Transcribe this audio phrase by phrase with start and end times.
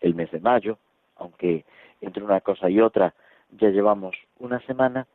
[0.00, 0.78] el mes de mayo,
[1.16, 1.64] aunque
[2.00, 3.14] entre una cosa y otra
[3.50, 5.06] ya llevamos una semana,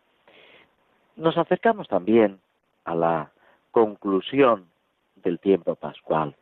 [1.15, 2.39] nos acercamos también
[2.85, 3.31] a la
[3.71, 4.67] conclusión
[5.15, 6.35] del tiempo pascual.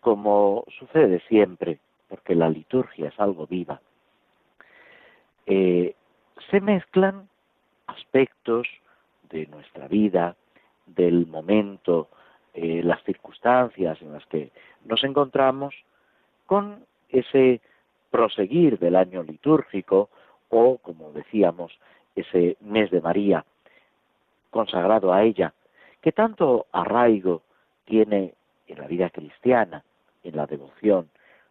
[0.00, 3.80] Como sucede siempre, porque la liturgia es algo viva,
[5.46, 5.94] eh,
[6.50, 7.28] se mezclan
[7.86, 8.68] aspectos
[9.30, 10.36] de nuestra vida,
[10.86, 12.08] del momento,
[12.54, 14.50] eh, las circunstancias en las que
[14.84, 15.74] nos encontramos,
[16.46, 17.60] con ese
[18.10, 20.10] proseguir del año litúrgico
[20.48, 21.78] o, como decíamos,
[22.16, 23.44] ese mes de María
[24.50, 25.54] consagrado a ella,
[26.02, 27.42] que tanto arraigo
[27.86, 28.34] tiene
[28.66, 29.82] en la vida cristiana,
[30.24, 31.08] en la devoción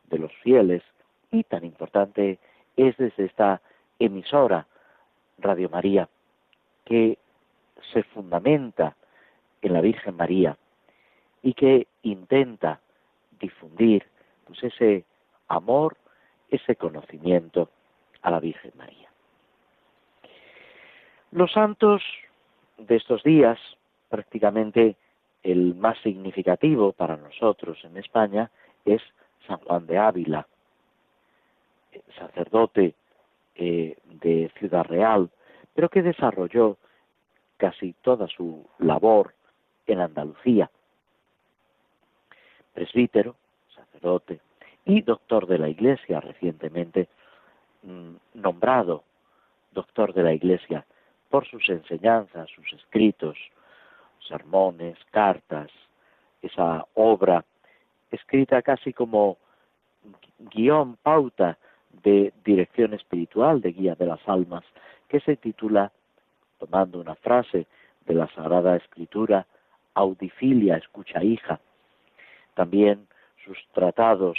[0.10, 0.84] de los fieles,
[1.32, 2.38] y tan importante
[2.76, 3.62] es desde esta
[3.98, 4.68] emisora,
[5.40, 6.08] Radio María,
[6.86, 7.18] que
[7.92, 8.96] se fundamenta
[9.62, 10.58] en la Virgen María
[11.42, 12.80] y que intenta
[13.40, 14.06] difundir
[14.46, 15.06] pues ese
[15.52, 15.98] amor,
[16.50, 17.70] ese conocimiento
[18.22, 19.10] a la Virgen María.
[21.32, 22.02] Los santos
[22.78, 23.58] de estos días,
[24.10, 24.96] prácticamente
[25.44, 28.52] el más significativo para nosotros en España
[28.86, 29.02] es
[29.48, 30.48] San Juan de Ávila,
[32.18, 32.96] sacerdote
[33.56, 35.30] eh, de Ciudad Real,
[35.74, 36.78] pero que desarrolló
[37.58, 39.34] casi toda su labor
[39.88, 40.70] en Andalucía.
[42.74, 43.36] Presbítero,
[43.76, 44.40] sacerdote,
[44.86, 47.08] y doctor de la Iglesia, recientemente
[47.84, 49.04] mm, nombrado
[49.72, 50.86] doctor de la Iglesia
[51.30, 53.38] por sus enseñanzas, sus escritos,
[54.28, 55.72] sermones, cartas,
[56.42, 57.46] esa obra
[58.12, 59.38] escrita casi como
[60.40, 61.58] guion, pauta
[62.04, 64.64] de dirección espiritual, de guía de las almas,
[65.08, 65.92] que se titula,
[66.60, 67.68] tomando una frase
[68.06, 69.46] de la Sagrada Escritura,
[69.94, 71.60] Audifilia, escucha hija.
[72.56, 73.08] También
[73.46, 74.38] sus tratados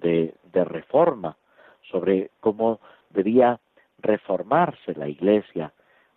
[0.00, 1.36] de, reforma
[1.90, 2.80] sobre cómo
[3.10, 3.60] debía
[3.98, 5.72] reformarse la iglesia,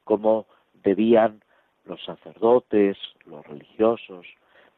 [0.06, 0.45] cómo
[0.81, 1.41] debían
[1.84, 4.25] los sacerdotes, los religiosos,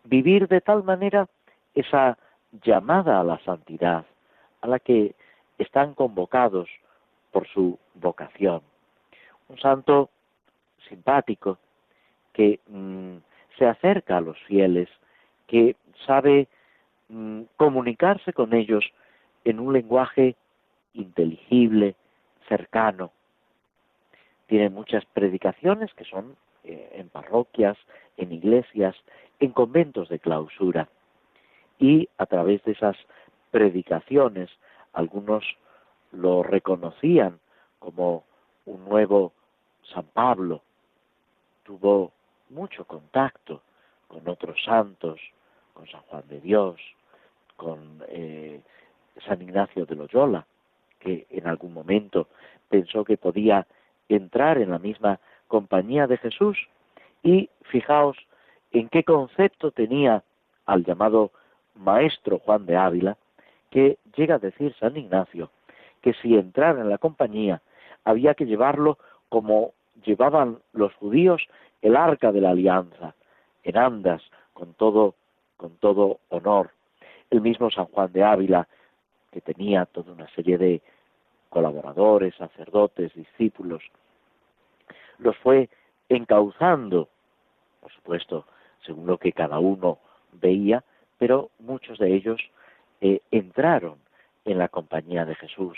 [0.03, 1.28] vivir de tal manera
[1.75, 2.17] esa
[2.63, 4.03] llamada a la santidad,
[4.62, 5.13] a la que
[5.59, 6.68] están convocados
[7.31, 8.62] por su vocación.
[9.47, 10.09] Un santo
[10.89, 11.59] simpático
[12.33, 13.18] que mm,
[13.57, 14.89] se acerca a los fieles,
[15.47, 15.75] que
[16.06, 16.47] sabe
[17.14, 18.86] Mm, comunicarse con ellos
[19.44, 20.38] en un lenguaje
[20.94, 21.96] inteligible,
[22.48, 23.12] cercano.
[24.48, 27.78] Tiene muchas predicaciones que son eh, en parroquias,
[28.16, 28.96] en iglesias,
[29.42, 30.88] en conventos de clausura.
[31.80, 32.96] Y a través de esas
[33.52, 34.50] predicaciones,
[34.94, 35.44] algunos
[36.14, 37.42] lo reconocían
[37.80, 38.24] como
[38.66, 39.34] un nuevo
[39.94, 40.62] San Pablo.
[41.64, 42.14] Tuvo
[42.50, 43.62] mucho contacto
[44.08, 45.20] con otros santos,
[45.74, 46.80] con San Juan de Dios,
[47.62, 48.60] con eh,
[49.28, 50.48] San Ignacio de Loyola,
[51.00, 52.28] que en algún momento
[52.70, 53.68] pensó que podía
[54.10, 56.58] entrar en la misma compañía de Jesús.
[57.22, 58.18] Y fijaos
[58.72, 60.24] en qué concepto tenía
[60.66, 61.30] al llamado
[61.76, 63.16] maestro Juan de Ávila,
[63.70, 65.52] que llega a decir San Ignacio
[66.02, 67.62] que si entrara en la compañía
[68.06, 68.98] había que llevarlo
[69.30, 69.74] como
[70.04, 71.48] llevaban los judíos
[71.84, 73.14] el arca de la alianza,
[73.64, 74.24] en andas,
[74.54, 75.14] con todo,
[75.58, 76.72] con todo honor,
[77.31, 78.68] el mismo San Juan de Ávila,
[79.31, 80.81] que tenía toda una serie de
[81.50, 83.81] colaboradores, sacerdotes, discípulos,
[85.18, 85.69] los fue
[86.10, 87.10] encauzando,
[87.80, 88.45] por supuesto,
[88.86, 90.00] según lo que cada uno
[90.33, 90.83] veía,
[91.18, 92.42] pero muchos de ellos
[93.00, 93.98] eh, entraron
[94.45, 95.78] en la compañía de Jesús,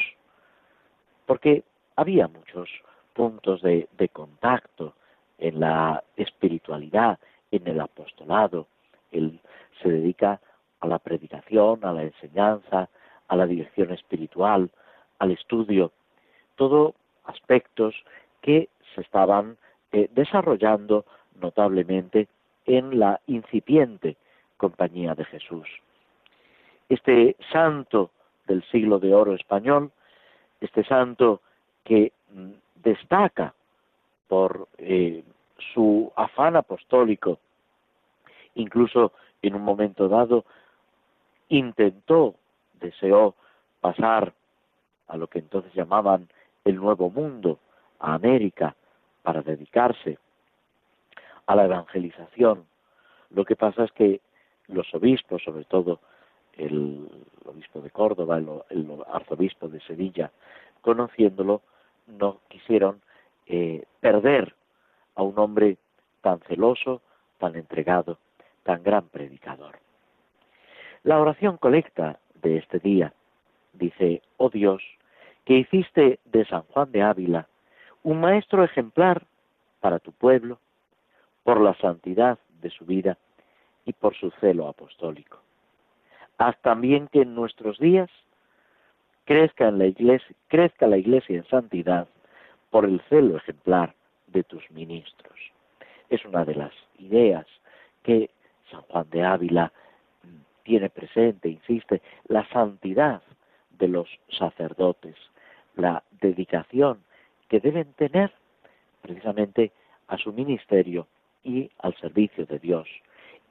[1.25, 1.63] porque
[1.95, 2.69] había muchos
[3.13, 4.95] puntos de, de contacto
[5.38, 7.19] en la espiritualidad,
[7.51, 8.67] en el apostolado.
[9.11, 9.39] Él
[9.81, 10.39] se dedica
[10.83, 12.89] a la predicación, a la enseñanza,
[13.30, 14.69] a la dirección espiritual,
[15.18, 15.94] al estudio,
[16.57, 16.94] todo
[17.24, 17.95] aspectos
[18.41, 19.57] que se estaban
[19.94, 21.06] eh, desarrollando
[21.39, 22.27] notablemente
[22.65, 24.18] en la incipiente
[24.57, 25.68] compañía de Jesús.
[26.89, 28.12] Este santo
[28.45, 29.89] del siglo de oro español,
[30.59, 31.39] este santo
[31.86, 32.51] que mm,
[32.83, 33.53] destaca
[34.27, 35.24] por eh,
[35.74, 37.39] su afán apostólico,
[38.56, 40.44] incluso en un momento dado
[41.49, 42.35] intentó,
[42.79, 43.35] deseó
[43.81, 44.33] pasar
[45.07, 46.29] a lo que entonces llamaban
[46.63, 47.59] el Nuevo Mundo,
[47.99, 48.75] a América,
[49.21, 50.17] para dedicarse
[51.45, 52.65] a la evangelización.
[53.31, 54.21] Lo que pasa es que
[54.67, 55.99] los obispos, sobre todo
[56.53, 57.09] el
[57.45, 60.31] obispo de Córdoba, el, arzobispo de Sevilla,
[60.81, 61.61] conociéndolo,
[62.07, 63.01] no quisieron
[63.47, 64.53] eh, perder
[65.15, 65.77] a un hombre
[66.21, 67.01] tan celoso,
[67.37, 68.17] tan entregado,
[68.63, 69.77] tan gran predicador.
[71.03, 73.13] La oración colecta de este día
[73.73, 74.81] dice, oh Dios,
[75.44, 77.47] que hiciste de San Juan de Ávila
[78.03, 79.25] un maestro ejemplar
[79.81, 80.59] para tu pueblo,
[81.44, 83.17] por la santidad de su vida
[83.83, 85.41] y por su celo apostólico.
[86.38, 88.09] Haz también que en nuestros días
[89.25, 92.07] crezca, en la iglesia, crezca la iglesia en santidad
[92.69, 93.94] por el celo ejemplar
[94.27, 95.38] de tus ministros.
[96.09, 97.45] Es una de las ideas
[98.03, 98.29] que
[98.71, 99.73] San Juan de Ávila
[100.63, 103.21] tiene presente, insiste, la santidad
[103.77, 105.15] de los sacerdotes,
[105.75, 107.04] la dedicación
[107.50, 108.31] que deben tener
[109.01, 109.71] precisamente
[110.07, 111.07] a su ministerio
[111.44, 112.88] y al servicio de Dios.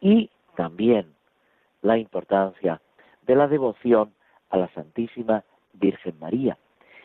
[0.01, 1.15] Y también
[1.83, 2.81] la importancia
[3.27, 4.13] de la devoción
[4.51, 5.45] a la Santísima
[5.75, 6.57] Virgen María.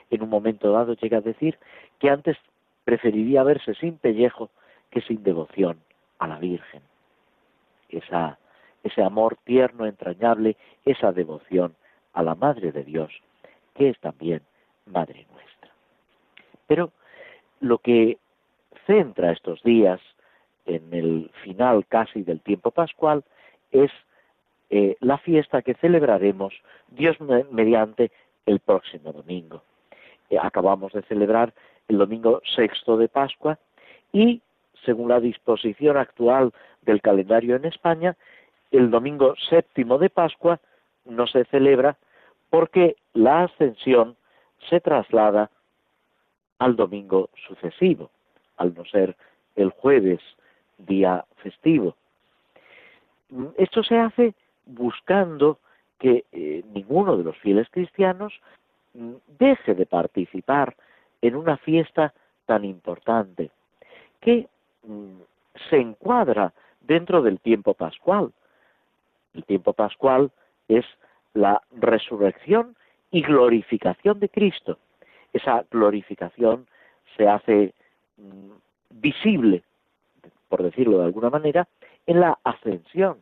[0.10, 1.58] En un momento dado llega a decir
[2.00, 2.38] que antes
[2.86, 4.50] preferiría verse sin pellejo
[4.90, 5.80] que sin devoción
[6.20, 6.57] a la Virgen.
[8.98, 11.76] Ese amor tierno, entrañable, esa devoción
[12.14, 13.12] a la Madre de Dios,
[13.76, 14.42] que es también
[14.88, 15.70] Madre nuestra.
[16.66, 16.92] Pero
[17.60, 18.18] lo que
[18.88, 20.02] centra estos días
[20.66, 23.24] en el final casi del tiempo pascual
[23.72, 23.92] es
[24.72, 26.56] eh, la fiesta que celebraremos
[26.88, 27.18] Dios
[27.52, 28.12] mediante
[28.48, 29.62] el próximo domingo.
[30.32, 31.54] Eh, acabamos de celebrar
[31.88, 33.60] el domingo sexto de Pascua
[34.12, 34.42] y,
[34.84, 36.52] según la disposición actual
[36.82, 38.18] del calendario en España,
[38.72, 40.60] el domingo séptimo de Pascua
[41.06, 41.98] no se celebra
[42.50, 44.16] porque la ascensión
[44.70, 45.50] se traslada
[46.60, 48.10] al domingo sucesivo,
[48.58, 49.16] al no ser
[49.56, 50.20] el jueves
[50.78, 51.96] día festivo.
[53.58, 54.34] Esto se hace
[54.66, 55.60] buscando
[56.00, 58.34] que eh, ninguno de los fieles cristianos
[58.94, 60.76] mm, deje de participar
[61.22, 62.14] en una fiesta
[62.46, 63.52] tan importante,
[64.22, 64.48] que
[64.84, 65.20] mm,
[65.70, 68.32] se encuadra dentro del tiempo pascual.
[69.38, 70.32] El tiempo pascual
[70.68, 70.86] es
[71.34, 72.76] la resurrección
[73.12, 74.78] y glorificación de Cristo.
[75.32, 76.68] Esa glorificación
[77.16, 77.74] se hace
[78.18, 78.52] mm,
[78.90, 79.64] visible
[80.50, 81.68] por decirlo de alguna manera,
[82.06, 83.22] en la ascensión.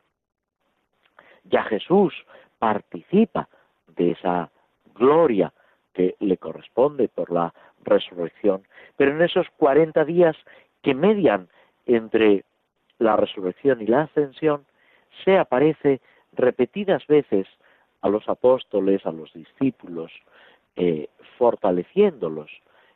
[1.44, 2.14] Ya Jesús
[2.60, 3.48] participa
[3.96, 4.50] de esa
[4.96, 5.54] gloria
[5.94, 7.54] que le corresponde por la
[7.84, 8.64] resurrección,
[8.98, 10.36] pero en esos 40 días
[10.82, 11.48] que median
[11.86, 12.44] entre
[12.98, 14.66] la resurrección y la ascensión,
[15.24, 16.02] se aparece
[16.34, 17.48] repetidas veces
[18.02, 20.12] a los apóstoles, a los discípulos,
[20.76, 22.52] eh, fortaleciéndolos,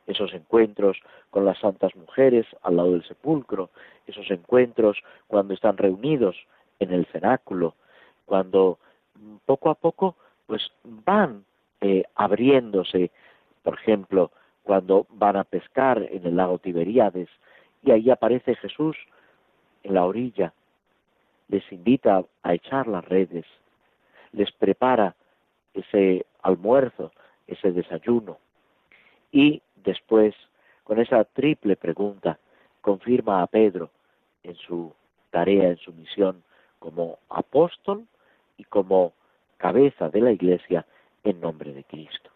[0.06, 0.98] esos encuentros
[1.30, 3.70] con las santas mujeres al lado del sepulcro,
[4.06, 6.36] esos encuentros cuando están reunidos
[6.78, 7.74] en el cenáculo,
[8.26, 8.78] cuando
[9.46, 11.44] poco a poco pues van
[11.80, 13.10] eh, abriéndose,
[13.62, 14.30] por ejemplo,
[14.62, 17.28] cuando van a pescar en el lago Tiberíades
[17.82, 18.96] y ahí aparece Jesús
[19.82, 20.52] en la orilla,
[21.50, 23.44] les invita a echar las redes,
[24.32, 25.14] les prepara
[25.74, 27.12] ese almuerzo,
[27.46, 28.38] ese desayuno
[29.32, 30.34] y después,
[30.84, 32.38] con esa triple pregunta,
[32.80, 33.90] confirma a Pedro
[34.42, 34.92] en su
[35.30, 36.42] tarea, en su misión
[36.78, 38.06] como apóstol
[38.56, 39.12] y como
[39.58, 40.86] cabeza de la Iglesia
[41.24, 42.30] en nombre de Cristo.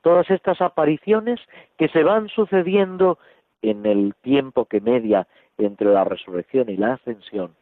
[0.00, 1.38] Todas estas apariciones
[1.78, 3.18] que se van sucediendo
[3.60, 7.54] en el tiempo que media entre la resurrección y la ascensión,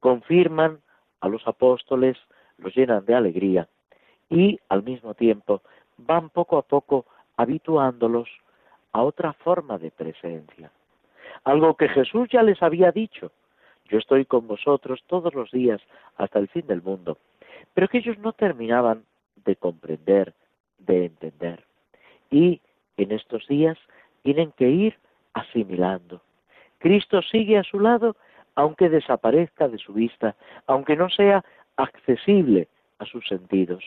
[0.00, 0.80] confirman
[1.20, 2.16] a los apóstoles,
[2.58, 3.68] los llenan de alegría
[4.30, 5.62] y al mismo tiempo
[5.96, 8.28] van poco a poco habituándolos
[8.92, 10.70] a otra forma de presencia.
[11.44, 13.30] Algo que Jesús ya les había dicho.
[13.88, 15.80] Yo estoy con vosotros todos los días
[16.16, 17.18] hasta el fin del mundo.
[17.74, 19.04] Pero que ellos no terminaban
[19.44, 20.34] de comprender,
[20.78, 21.64] de entender.
[22.30, 22.60] Y
[22.96, 23.78] en estos días
[24.22, 24.98] tienen que ir
[25.32, 26.20] asimilando.
[26.78, 28.16] Cristo sigue a su lado
[28.58, 30.34] aunque desaparezca de su vista,
[30.66, 31.44] aunque no sea
[31.76, 32.66] accesible
[32.98, 33.84] a sus sentidos.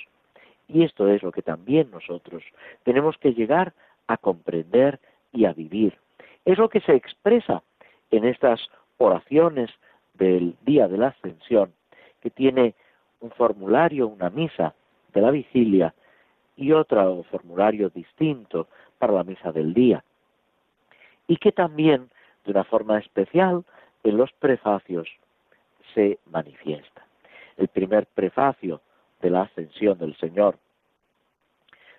[0.69, 2.41] Y esto es lo que también nosotros
[2.83, 3.73] tenemos que llegar
[4.07, 4.97] a comprender
[5.33, 5.97] y a vivir.
[6.45, 7.63] Es lo que se expresa
[8.11, 8.65] en estas
[8.97, 9.69] oraciones
[10.13, 11.73] del día de la ascensión,
[12.21, 12.73] que tiene
[13.19, 14.73] un formulario, una misa
[15.13, 15.93] de la vigilia
[16.55, 20.01] y otro formulario distinto para la misa del día.
[21.27, 22.09] Y que también,
[22.45, 23.65] de una forma especial,
[24.03, 25.07] en los prefacios
[25.93, 27.05] se manifiesta.
[27.57, 28.81] El primer prefacio
[29.21, 30.57] de la ascensión del Señor,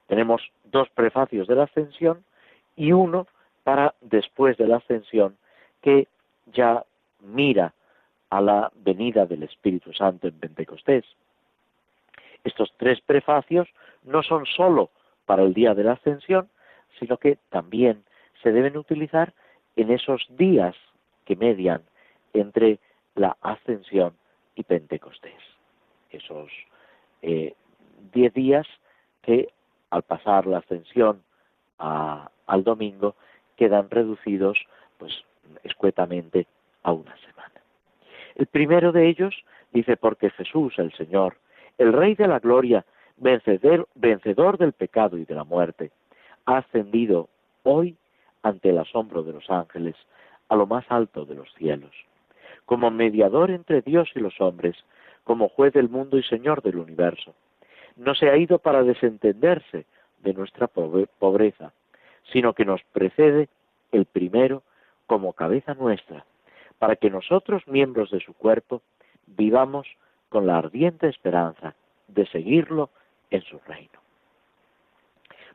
[0.08, 2.22] Tenemos dos prefacios de la ascensión
[2.76, 3.26] y uno
[3.64, 5.38] para después de la ascensión
[5.80, 6.06] que
[6.52, 6.84] ya
[7.20, 7.72] mira
[8.28, 11.04] a la venida del Espíritu Santo en Pentecostés.
[12.44, 13.68] Estos tres prefacios
[14.02, 14.90] no son sólo
[15.24, 16.48] para el día de la ascensión,
[16.98, 18.04] sino que también
[18.42, 19.32] se deben utilizar
[19.76, 20.74] en esos días
[21.24, 21.82] que median
[22.32, 22.78] entre
[23.14, 24.14] la ascensión
[24.54, 25.40] y Pentecostés.
[26.10, 26.50] Esos
[27.22, 27.54] eh,
[28.12, 28.66] diez días
[29.22, 29.48] que
[29.90, 31.22] al pasar la ascensión
[31.78, 33.16] al domingo
[33.56, 34.58] quedan reducidos
[34.98, 35.12] pues
[35.64, 36.46] escuetamente
[36.82, 37.60] a una semana.
[38.36, 39.34] El primero de ellos
[39.72, 41.36] dice porque Jesús el Señor,
[41.78, 42.84] el Rey de la Gloria,
[43.16, 45.90] vencedor, vencedor del pecado y de la muerte,
[46.46, 47.28] ha ascendido
[47.62, 47.96] hoy
[48.42, 49.96] ante el asombro de los ángeles
[50.48, 51.92] a lo más alto de los cielos,
[52.66, 54.76] como mediador entre Dios y los hombres,
[55.24, 57.34] como juez del mundo y Señor del universo.
[57.96, 59.86] No se ha ido para desentenderse
[60.22, 61.72] de nuestra pobreza,
[62.32, 63.48] sino que nos precede
[63.90, 64.62] el primero
[65.06, 66.24] como cabeza nuestra,
[66.78, 68.82] para que nosotros, miembros de su cuerpo,
[69.26, 69.86] vivamos
[70.28, 71.74] con la ardiente esperanza
[72.08, 72.90] de seguirlo
[73.30, 74.00] en su reino.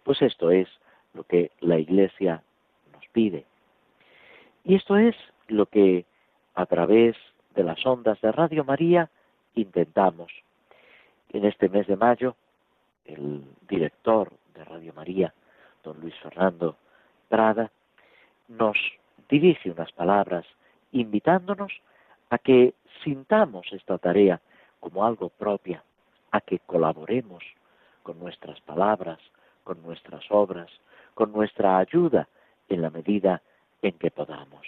[0.03, 0.67] Pues esto es
[1.13, 2.43] lo que la Iglesia
[2.93, 3.45] nos pide.
[4.63, 5.15] Y esto es
[5.47, 6.05] lo que
[6.57, 7.15] a través
[7.53, 9.11] de las ondas de Radio María
[9.53, 10.31] intentamos.
[11.29, 12.35] En este mes de mayo,
[13.05, 15.31] el director de Radio María,
[15.83, 16.75] don Luis Fernando
[17.29, 17.69] Prada,
[18.47, 18.75] nos
[19.29, 20.47] dirige unas palabras
[20.91, 21.71] invitándonos
[22.31, 22.73] a que
[23.03, 24.41] sintamos esta tarea
[24.79, 25.83] como algo propia,
[26.31, 27.43] a que colaboremos
[28.01, 29.19] con nuestras palabras,
[29.63, 30.71] con nuestras obras,
[31.13, 32.27] con nuestra ayuda
[32.67, 33.43] en la medida
[33.83, 34.65] en que podamos.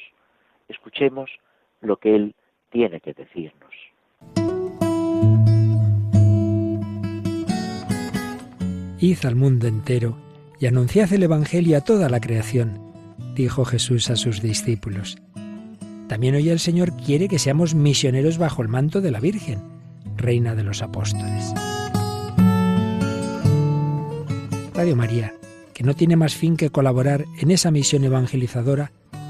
[0.68, 1.32] Escuchemos
[1.82, 2.36] lo que Él
[2.72, 3.70] tiene que decirnos.
[9.00, 10.18] Id al mundo entero
[10.60, 12.80] y anunciad el Evangelio a toda la creación,
[13.34, 15.18] dijo Jesús a sus discípulos.
[16.10, 19.60] También hoy el Señor quiere que seamos misioneros bajo el manto de la Virgen,
[20.18, 21.54] Reina de los Apóstoles.
[24.74, 25.34] Radio María,
[25.74, 28.92] que no tiene más fin que colaborar en esa misión evangelizadora,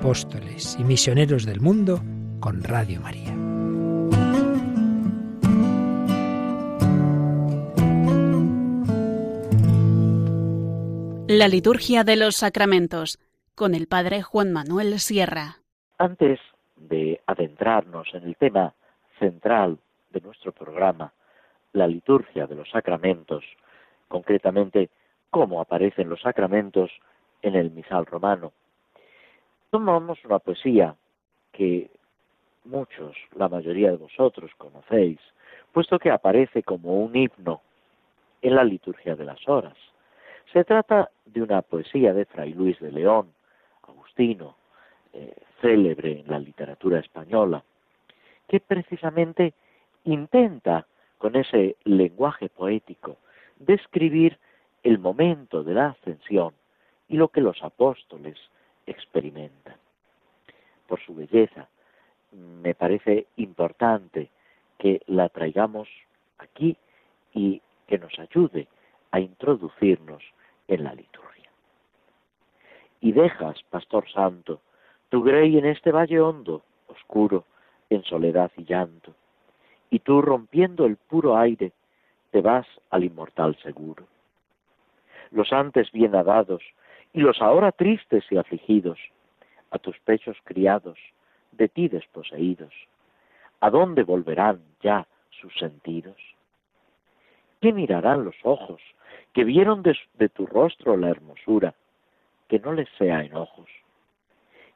[0.00, 2.00] Apóstoles y misioneros del mundo
[2.40, 3.34] con Radio María.
[11.28, 13.18] La liturgia de los sacramentos
[13.54, 15.58] con el Padre Juan Manuel Sierra.
[15.98, 16.40] Antes
[16.76, 18.72] de adentrarnos en el tema
[19.18, 19.78] central
[20.14, 21.12] de nuestro programa,
[21.74, 23.44] la liturgia de los sacramentos,
[24.08, 24.88] concretamente
[25.28, 26.90] cómo aparecen los sacramentos
[27.42, 28.54] en el misal romano.
[29.70, 30.96] Tomamos una poesía
[31.52, 31.90] que
[32.64, 35.20] muchos, la mayoría de vosotros conocéis,
[35.72, 37.60] puesto que aparece como un himno
[38.42, 39.76] en la liturgia de las horas.
[40.52, 43.32] Se trata de una poesía de Fray Luis de León,
[43.82, 44.56] agustino,
[45.12, 47.62] eh, célebre en la literatura española,
[48.48, 49.54] que precisamente
[50.02, 50.84] intenta,
[51.18, 53.18] con ese lenguaje poético,
[53.60, 54.36] describir
[54.82, 56.54] el momento de la ascensión
[57.08, 58.36] y lo que los apóstoles
[58.86, 59.76] experimentan.
[60.86, 61.68] Por su belleza,
[62.32, 64.30] me parece importante
[64.78, 65.88] que la traigamos
[66.38, 66.76] aquí
[67.32, 68.68] y que nos ayude
[69.10, 70.22] a introducirnos
[70.68, 71.50] en la liturgia.
[73.00, 74.60] Y dejas, Pastor Santo,
[75.08, 77.44] tu grey en este valle hondo, oscuro,
[77.88, 79.14] en soledad y llanto,
[79.90, 81.72] y tú rompiendo el puro aire,
[82.30, 84.06] te vas al inmortal seguro.
[85.32, 86.62] Los antes bien adados
[87.12, 88.98] y los ahora tristes y afligidos,
[89.70, 90.98] a tus pechos criados,
[91.52, 92.72] de ti desposeídos,
[93.60, 96.16] ¿a dónde volverán ya sus sentidos?
[97.60, 98.80] ¿Qué mirarán los ojos
[99.32, 101.74] que vieron de, tu rostro la hermosura,
[102.48, 103.68] que no les sea enojos.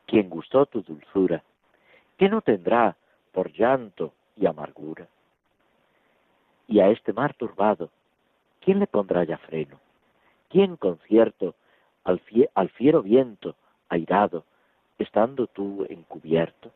[0.07, 1.43] Quien gustó tu dulzura,
[2.19, 2.97] ¿qué no tendrá
[3.33, 5.09] por llanto y amargura?
[6.69, 7.91] Y a este mar turbado,
[8.61, 9.81] ¿quién le pondrá ya freno?
[10.49, 11.55] ¿Quién concierto
[12.05, 12.21] al,
[12.71, 13.57] fiero viento
[13.89, 14.45] airado,
[14.99, 16.71] estando tú encubierto?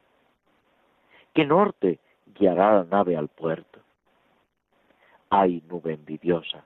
[1.34, 2.00] ¿Qué norte
[2.38, 3.80] guiará la nave al puerto?
[5.30, 6.64] Ay, nube envidiosa,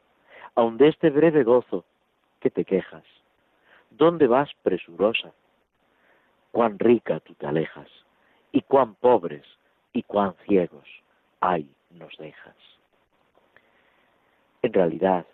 [0.54, 1.84] aun de este breve gozo,
[2.40, 3.04] que te quejas?
[3.90, 5.32] ¿Dónde vas presurosa?
[6.50, 7.88] Cuán rica tú te alejas,
[8.52, 9.44] y cuán pobres
[9.92, 10.88] y cuán ciegos,
[11.40, 12.56] ay, nos dejas.
[14.62, 15.26] En realidad,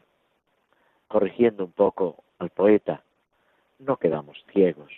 [1.07, 3.03] corrigiendo un poco al poeta,
[3.79, 4.93] no quedamos ciegos,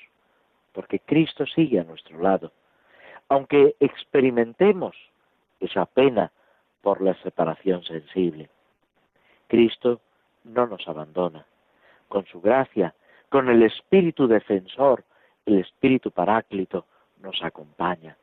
[0.73, 2.53] porque Cristo sigue a nuestro lado,
[3.29, 4.97] aunque experimentemos
[5.61, 6.33] esa pena
[6.81, 8.49] por la separación sensible.
[9.47, 10.01] Cristo
[10.45, 11.47] no nos abandona.
[12.09, 12.95] Con su gracia,
[13.29, 15.05] con el Espíritu defensor,
[15.47, 16.87] el Espíritu paráclito,
[17.21, 18.17] nos acompaña.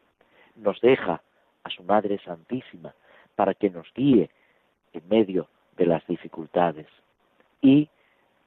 [0.55, 1.21] Nos deja
[1.63, 2.93] a su Madre Santísima
[3.35, 4.29] para que nos guíe
[4.93, 5.47] en medio
[5.77, 6.87] de las dificultades.
[7.61, 7.89] Y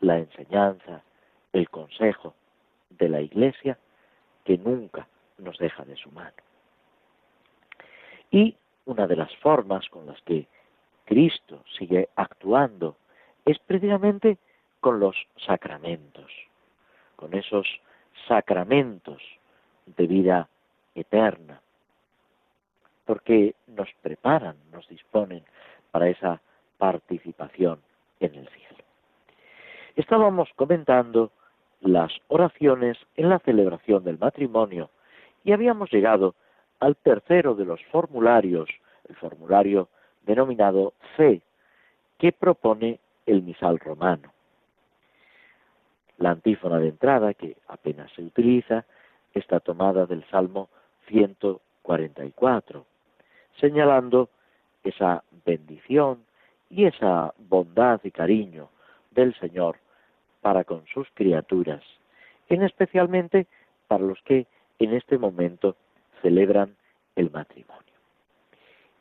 [0.01, 1.03] la enseñanza,
[1.53, 2.35] el consejo
[2.91, 3.79] de la Iglesia
[4.45, 5.07] que nunca
[5.39, 6.37] nos deja de su mano.
[8.31, 10.47] Y una de las formas con las que
[11.05, 12.97] Cristo sigue actuando
[13.45, 14.39] es precisamente
[14.81, 16.31] con los sacramentos,
[17.17, 17.67] con esos
[18.29, 19.23] sacramentos
[19.87, 20.49] de vida
[20.95, 21.61] eterna,
[23.05, 25.45] porque nos preparan, nos disponen
[25.91, 26.41] para esa
[26.79, 27.81] participación
[28.21, 28.85] en el cielo.
[29.97, 31.33] Estábamos comentando
[31.81, 34.91] las oraciones en la celebración del matrimonio
[35.45, 36.35] y habíamos llegado
[36.79, 38.69] al tercero de los formularios,
[39.09, 39.89] el formulario
[40.23, 41.41] denominado C,
[42.19, 44.33] que propone el misal romano.
[46.19, 48.85] La antífona de entrada, que apenas se utiliza,
[49.33, 50.69] está tomada del Salmo
[51.09, 52.85] 144,
[53.59, 54.29] señalando
[54.85, 56.25] esa bendición
[56.69, 58.69] y esa bondad y cariño
[59.11, 59.77] del Señor
[60.41, 61.83] para con sus criaturas,
[62.49, 63.47] en especialmente
[63.89, 64.47] para los que
[64.79, 65.77] en este momento
[66.23, 66.77] celebran
[67.17, 67.81] el matrimonio.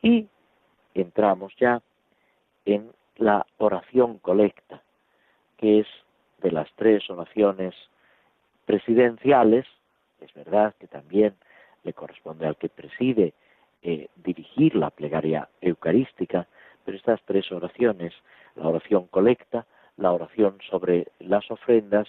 [0.01, 0.27] Y
[0.93, 1.81] entramos ya
[2.65, 4.81] en la oración colecta,
[5.57, 5.87] que es
[6.41, 7.75] de las tres oraciones
[8.65, 9.65] presidenciales,
[10.21, 11.35] es verdad que también
[11.83, 13.33] le corresponde al que preside
[13.81, 16.47] eh, dirigir la plegaria eucarística,
[16.85, 18.13] pero estas tres oraciones,
[18.55, 19.65] la oración colecta,
[19.99, 22.07] la oración sobre las ofrendas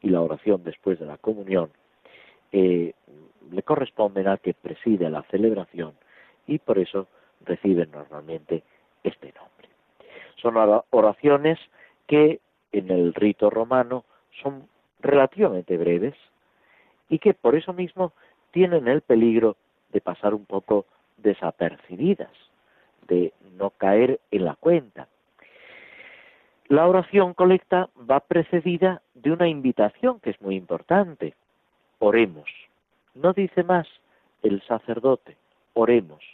[0.00, 1.70] y la oración después de la comunión,
[2.52, 2.92] eh,
[3.50, 5.92] le corresponden al que preside la celebración
[6.46, 7.08] y por eso
[7.44, 8.62] reciben normalmente
[9.02, 9.68] este nombre.
[10.36, 10.54] Son
[10.90, 11.58] oraciones
[12.06, 12.40] que
[12.72, 14.04] en el rito romano
[14.42, 14.68] son
[15.00, 16.14] relativamente breves
[17.08, 18.12] y que por eso mismo
[18.50, 19.56] tienen el peligro
[19.92, 22.32] de pasar un poco desapercibidas,
[23.06, 25.08] de no caer en la cuenta.
[26.72, 31.34] La oración colecta va precedida de una invitación que es muy importante.
[31.98, 32.48] Oremos.
[33.14, 33.86] No dice más
[34.42, 35.36] el sacerdote,
[35.74, 36.24] oremos.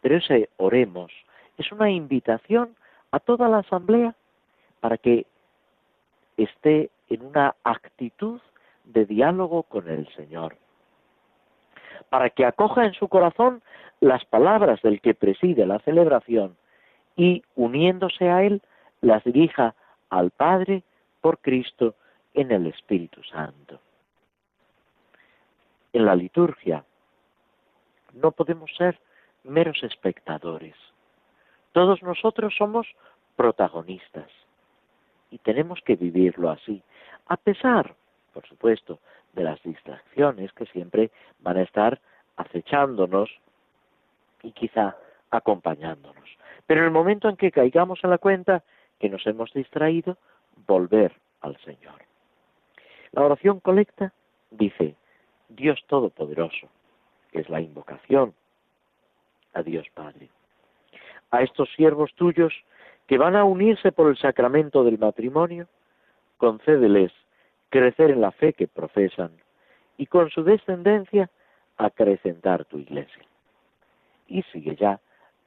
[0.00, 1.12] Pero ese oremos
[1.58, 2.74] es una invitación
[3.12, 4.16] a toda la asamblea
[4.80, 5.26] para que
[6.36, 8.40] esté en una actitud
[8.82, 10.56] de diálogo con el Señor,
[12.08, 13.62] para que acoja en su corazón
[14.00, 16.56] las palabras del que preside la celebración
[17.14, 18.60] y, uniéndose a él,
[19.00, 19.74] las dirija
[20.10, 20.82] al Padre
[21.20, 21.94] por Cristo
[22.34, 23.80] en el Espíritu Santo.
[25.92, 26.84] En la liturgia
[28.12, 29.00] no podemos ser
[29.44, 30.74] meros espectadores.
[31.72, 32.86] Todos nosotros somos
[33.36, 34.30] protagonistas
[35.30, 36.82] y tenemos que vivirlo así,
[37.26, 37.94] a pesar,
[38.32, 38.98] por supuesto,
[39.34, 42.00] de las distracciones que siempre van a estar
[42.36, 43.30] acechándonos
[44.42, 44.96] y quizá
[45.30, 46.28] acompañándonos.
[46.66, 48.62] Pero en el momento en que caigamos en la cuenta
[48.98, 50.16] que nos hemos distraído,
[50.66, 52.02] volver al Señor.
[53.12, 54.12] La oración colecta
[54.50, 54.94] dice,
[55.48, 56.68] Dios Todopoderoso,
[57.32, 58.34] que es la invocación
[59.54, 60.28] a Dios Padre.
[61.30, 62.52] A estos siervos tuyos
[63.06, 65.66] que van a unirse por el sacramento del matrimonio,
[66.36, 67.12] concédeles
[67.70, 69.32] crecer en la fe que profesan
[69.96, 71.30] y con su descendencia
[71.76, 73.22] acrecentar tu iglesia.
[74.26, 75.00] Y sigue ya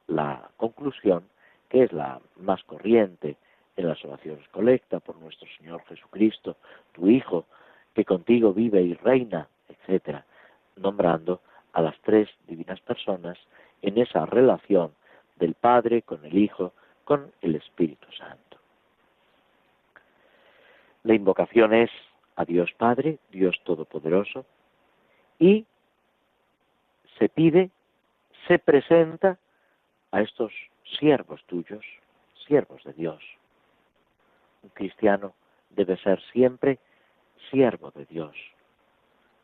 [0.06, 1.24] la conclusión,
[1.72, 3.38] que es la más corriente
[3.78, 6.58] en las oraciones colecta por nuestro Señor Jesucristo,
[6.92, 7.46] tu Hijo,
[7.94, 10.26] que contigo vive y reina, etcétera,
[10.76, 11.40] nombrando
[11.72, 13.38] a las tres divinas personas
[13.80, 14.92] en esa relación
[15.36, 18.58] del Padre con el Hijo, con el Espíritu Santo.
[21.04, 21.90] La invocación es
[22.36, 24.44] a Dios Padre, Dios Todopoderoso,
[25.38, 25.64] y
[27.18, 27.70] se pide,
[28.46, 29.38] se presenta
[30.12, 30.52] a estos
[30.98, 31.84] siervos tuyos,
[32.46, 33.22] siervos de Dios.
[34.62, 35.34] Un cristiano
[35.70, 36.78] debe ser siempre
[37.50, 38.36] siervo de Dios.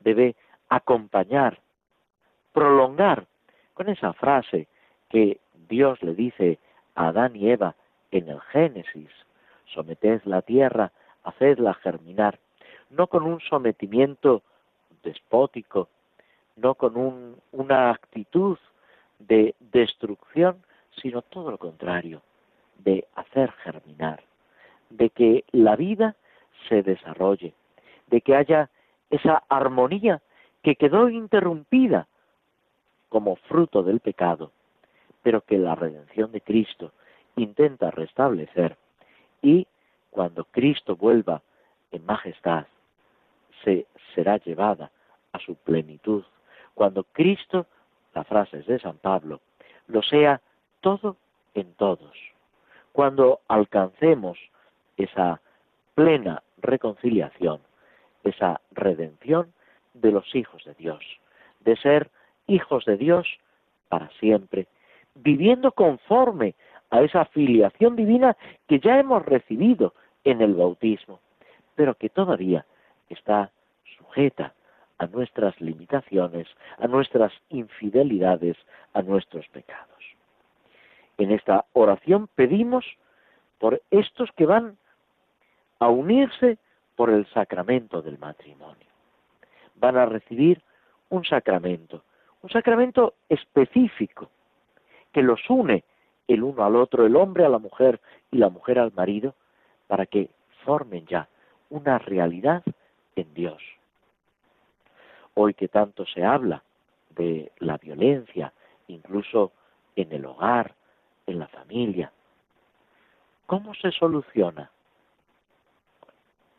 [0.00, 0.36] Debe
[0.68, 1.58] acompañar,
[2.52, 3.26] prolongar
[3.74, 4.68] con esa frase
[5.08, 6.58] que Dios le dice
[6.94, 7.74] a Adán y Eva
[8.10, 9.10] en el Génesis,
[9.66, 10.92] someted la tierra,
[11.24, 12.38] hacedla germinar.
[12.90, 14.42] no con un sometimiento
[15.02, 15.88] despótico,
[16.56, 18.58] no con una actitud
[19.18, 20.62] de destrucción,
[21.02, 22.22] sino todo lo contrario,
[22.78, 24.22] de hacer germinar,
[24.90, 26.16] de que la vida
[26.68, 27.54] se desarrolle,
[28.08, 28.70] de que haya
[29.10, 30.22] esa armonía
[30.62, 32.06] que quedó interrumpida
[33.08, 34.52] como fruto del pecado,
[35.22, 36.92] pero que la redención de Cristo
[37.36, 38.76] intenta restablecer
[39.42, 39.66] y
[40.10, 41.42] cuando Cristo vuelva
[41.90, 42.66] en majestad,
[43.64, 44.90] se será llevada
[45.32, 46.24] a su plenitud.
[46.74, 47.66] Cuando Cristo,
[48.14, 49.40] la frase de San Pablo,
[49.86, 50.40] lo sea
[50.80, 51.16] todo
[51.54, 52.12] en todos.
[52.92, 54.38] Cuando alcancemos
[54.96, 55.40] esa
[55.94, 57.60] plena reconciliación,
[58.24, 59.52] esa redención
[59.94, 61.04] de los hijos de Dios,
[61.60, 62.10] de ser
[62.46, 63.26] hijos de Dios
[63.88, 64.66] para siempre,
[65.14, 66.54] viviendo conforme
[66.90, 69.94] a esa filiación divina que ya hemos recibido
[70.24, 71.20] en el bautismo,
[71.74, 72.64] pero que todavía
[73.08, 73.50] está
[73.96, 74.54] sujeta
[74.98, 78.56] a nuestras limitaciones, a nuestras infidelidades,
[78.92, 79.86] a nuestros pecados.
[81.18, 82.84] En esta oración pedimos
[83.58, 84.76] por estos que van
[85.78, 86.58] a unirse
[86.96, 88.86] por el sacramento del matrimonio.
[89.76, 90.62] Van a recibir
[91.10, 92.02] un sacramento,
[92.42, 94.30] un sacramento específico
[95.12, 95.84] que los une
[96.26, 99.34] el uno al otro, el hombre a la mujer y la mujer al marido,
[99.86, 100.28] para que
[100.64, 101.28] formen ya
[101.70, 102.62] una realidad
[103.16, 103.62] en Dios.
[105.40, 106.64] Hoy que tanto se habla
[107.10, 108.52] de la violencia,
[108.88, 109.52] incluso
[109.94, 110.74] en el hogar,
[111.28, 112.10] en la familia,
[113.46, 114.68] ¿cómo se soluciona?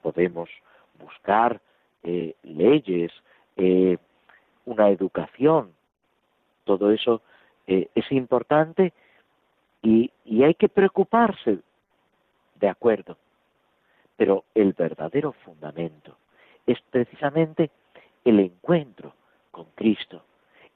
[0.02, 0.50] Podemos
[0.98, 1.60] buscar
[2.04, 3.12] eh, leyes,
[3.58, 3.98] eh,
[4.64, 5.74] una educación,
[6.64, 7.22] todo eso
[7.68, 8.94] eh, es importante
[9.82, 10.10] y,
[10.42, 11.60] hay que preocuparse,
[12.56, 13.18] de acuerdo,
[14.16, 16.16] pero el verdadero fundamento
[16.66, 17.72] es precisamente
[18.26, 19.14] el encuentro
[19.52, 20.24] con Cristo,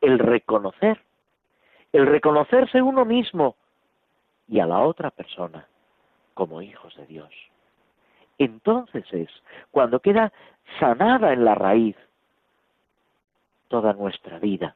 [0.02, 1.02] el reconocer,
[1.92, 3.56] el reconocerse uno mismo
[4.48, 5.68] y a la otra persona
[6.34, 7.32] como hijos de Dios.
[8.38, 9.30] Entonces es
[9.72, 10.34] cuando queda
[10.80, 11.96] sanada en la raíz
[13.68, 14.76] toda nuestra vida,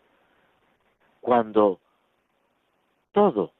[1.21, 1.79] cuando
[3.11, 3.51] todo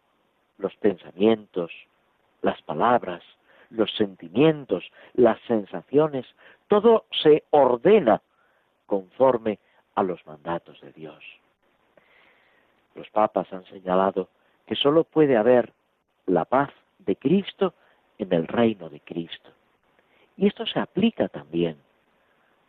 [0.58, 1.72] los pensamientos,
[2.42, 3.24] las palabras,
[3.70, 6.26] los sentimientos, las sensaciones,
[6.68, 8.22] todo se ordena
[8.88, 9.60] conforme
[9.94, 11.24] a los mandatos de Dios.
[12.96, 14.30] Los papas han señalado
[14.66, 15.72] que sólo puede haber
[16.26, 17.76] la paz de Cristo
[18.18, 19.52] en el reino de Cristo.
[20.36, 21.78] Y esto se aplica también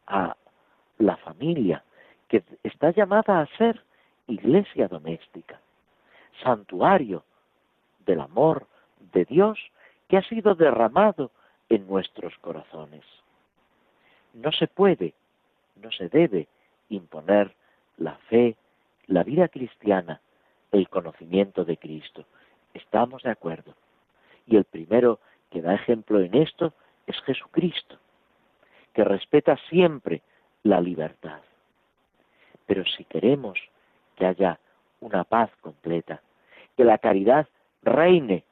[0.07, 0.37] a
[0.99, 1.83] la familia,
[2.29, 3.83] que está llamada a ser
[4.27, 5.61] iglesia doméstica,
[6.43, 7.25] santuario
[8.05, 8.67] del amor
[9.13, 9.59] de Dios
[10.09, 11.31] que ha sido derramado
[11.69, 13.05] en nuestros corazones.
[14.35, 15.15] No se puede,
[15.83, 16.49] no se debe
[16.89, 17.55] imponer
[17.97, 18.57] la fe,
[19.07, 20.21] la vida cristiana,
[20.73, 22.25] el conocimiento de Cristo.
[22.75, 23.75] Estamos de acuerdo.
[24.47, 26.73] Y el primero que da ejemplo en esto
[27.07, 27.99] es Jesucristo,
[28.93, 30.23] que respeta siempre
[30.63, 31.41] la libertad.
[32.67, 33.59] Pero si queremos
[34.17, 34.59] que haya
[35.01, 36.21] una paz completa,
[36.77, 37.49] que la caridad
[37.83, 38.45] reine,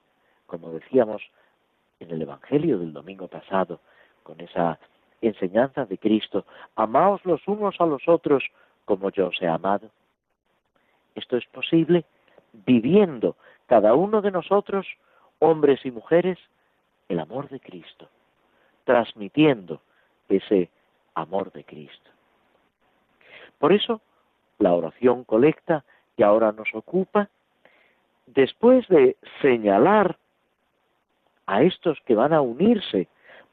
[0.46, 1.22] como decíamos
[2.00, 3.80] en el Evangelio del domingo pasado,
[4.22, 4.78] con esa
[5.20, 8.44] enseñanza de Cristo, amaos los unos a los otros
[8.84, 9.90] como yo os he amado.
[11.14, 12.04] Esto es posible
[12.52, 14.86] viviendo cada uno de nosotros,
[15.38, 16.38] hombres y mujeres,
[17.08, 18.08] el amor de Cristo,
[18.84, 19.80] transmitiendo
[20.28, 20.70] ese
[21.14, 22.10] amor de Cristo.
[23.58, 24.00] Por eso,
[24.58, 25.84] la oración colecta
[26.16, 27.28] que ahora nos ocupa
[28.26, 30.16] después de señalar
[31.46, 33.08] a estos que van a unirse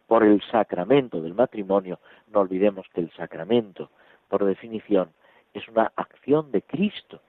[0.08, 3.89] por el sacramento del matrimonio, no olvidemos que el sacramento,
[4.28, 5.12] por definición,
[5.54, 7.22] es una acción de Cristo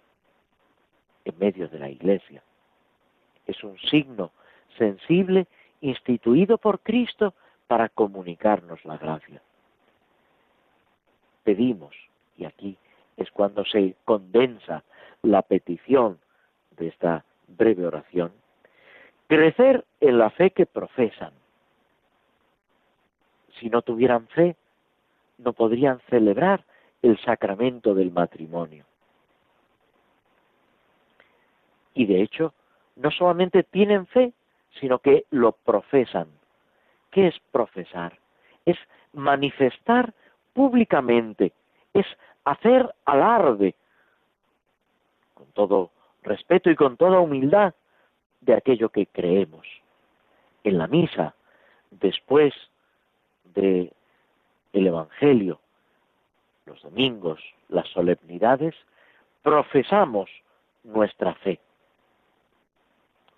[1.25, 2.43] en medio de la iglesia.
[3.47, 4.33] Es un signo
[4.77, 5.47] sensible
[5.81, 7.35] instituido por Cristo
[7.67, 9.41] para comunicarnos la gracia.
[11.43, 11.95] Pedimos,
[12.37, 12.77] y aquí
[13.17, 14.83] es cuando se condensa
[15.23, 16.19] la petición
[16.77, 18.33] de esta breve oración,
[19.29, 21.33] crecer en la fe que profesan.
[23.59, 24.57] Si no tuvieran fe,
[25.39, 26.65] no podrían celebrar
[27.03, 28.85] el sacramento del matrimonio.
[31.95, 32.55] Y de hecho,
[32.97, 34.33] no solamente tienen fe,
[34.81, 36.29] sino que lo profesan.
[37.11, 38.19] ¿Qué es profesar?
[38.65, 38.77] Es
[39.13, 40.13] manifestar
[40.53, 41.53] públicamente,
[41.93, 42.07] es
[42.45, 43.75] hacer alarde,
[45.35, 45.91] con todo
[46.23, 47.75] respeto y con toda humildad
[48.41, 49.67] de aquello que creemos.
[50.65, 51.35] En la misa,
[51.91, 52.55] después
[53.57, 55.61] el Evangelio,
[56.67, 58.75] los domingos, las solemnidades,
[59.43, 60.31] profesamos
[60.83, 61.61] nuestra fe.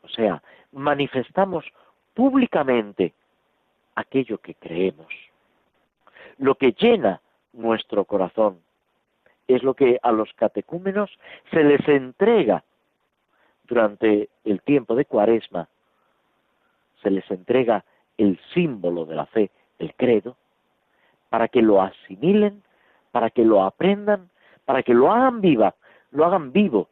[0.03, 1.65] O sea, manifestamos
[2.15, 3.13] públicamente
[3.95, 5.13] aquello que creemos.
[6.39, 7.21] Lo que llena
[7.53, 8.61] nuestro corazón
[9.49, 11.11] es lo que a los catecúmenos
[11.51, 12.65] se les entrega
[13.65, 15.69] durante el tiempo de Cuaresma.
[17.03, 17.85] Se les entrega
[18.17, 20.37] el símbolo de la fe, el credo,
[21.29, 22.63] para que lo asimilen,
[23.11, 24.31] para que lo aprendan,
[24.65, 25.75] para que lo hagan viva,
[26.11, 26.89] lo hagan vivo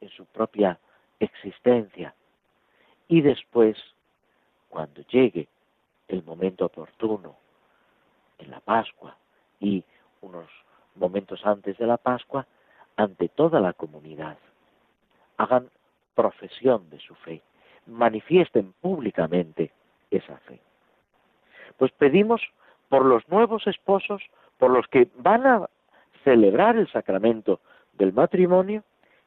[0.00, 0.78] en su propia
[1.18, 2.14] existencia.
[3.08, 3.76] Y después,
[4.68, 5.48] cuando llegue
[6.08, 7.36] el momento oportuno,
[8.38, 9.16] en la Pascua
[9.60, 9.84] y
[10.22, 10.48] unos
[10.94, 12.46] momentos antes de la Pascua,
[12.96, 14.38] ante toda la comunidad,
[15.36, 15.70] hagan
[16.14, 17.42] profesión de su fe,
[17.86, 19.72] manifiesten públicamente
[20.10, 20.60] esa fe.
[21.80, 22.42] Pues pedimos
[22.90, 24.22] por los nuevos esposos,
[24.58, 25.66] por los que van a
[26.24, 27.60] celebrar el sacramento
[27.94, 28.84] del matrimonio,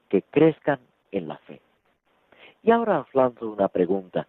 [0.08, 0.80] que crezcan
[1.12, 1.62] en la fe.
[2.62, 4.28] Y ahora os lanzo una pregunta.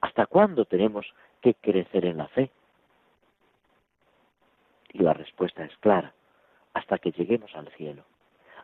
[0.00, 1.06] ¿Hasta cuándo tenemos
[1.40, 2.50] que crecer en la fe?
[4.92, 6.14] Y la respuesta es clara,
[6.74, 8.02] hasta que lleguemos al cielo,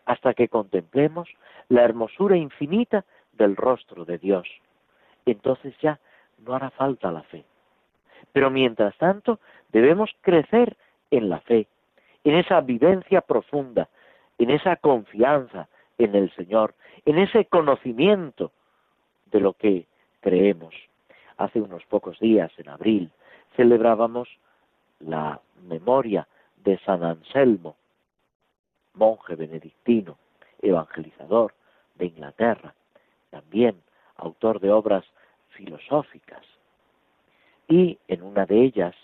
[0.07, 1.29] hasta que contemplemos
[1.69, 4.49] la hermosura infinita del rostro de Dios.
[5.25, 6.01] Entonces ya
[6.38, 7.45] no hará falta la fe.
[8.33, 9.38] Pero mientras tanto
[9.73, 10.77] debemos crecer
[11.11, 11.66] en la fe,
[12.25, 13.88] en esa vivencia profunda,
[14.38, 15.68] en esa confianza
[15.99, 18.53] en el Señor, en ese conocimiento
[19.27, 19.87] de lo que
[20.21, 20.75] creemos.
[21.37, 23.11] Hace unos pocos días, en abril,
[23.57, 24.29] celebrábamos
[25.01, 27.77] la memoria de San Anselmo,
[28.95, 30.18] monje benedictino,
[30.61, 31.55] evangelizador
[31.97, 32.75] de Inglaterra,
[33.31, 33.83] también
[34.16, 35.05] autor de obras
[35.51, 36.45] filosóficas.
[37.68, 38.94] Y en una de ellas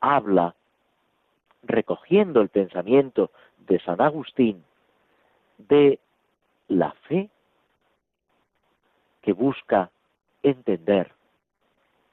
[0.00, 0.54] habla,
[1.62, 4.64] recogiendo el pensamiento de San Agustín,
[5.58, 5.98] de
[6.68, 7.30] la fe
[9.22, 9.90] que busca
[10.42, 11.10] entender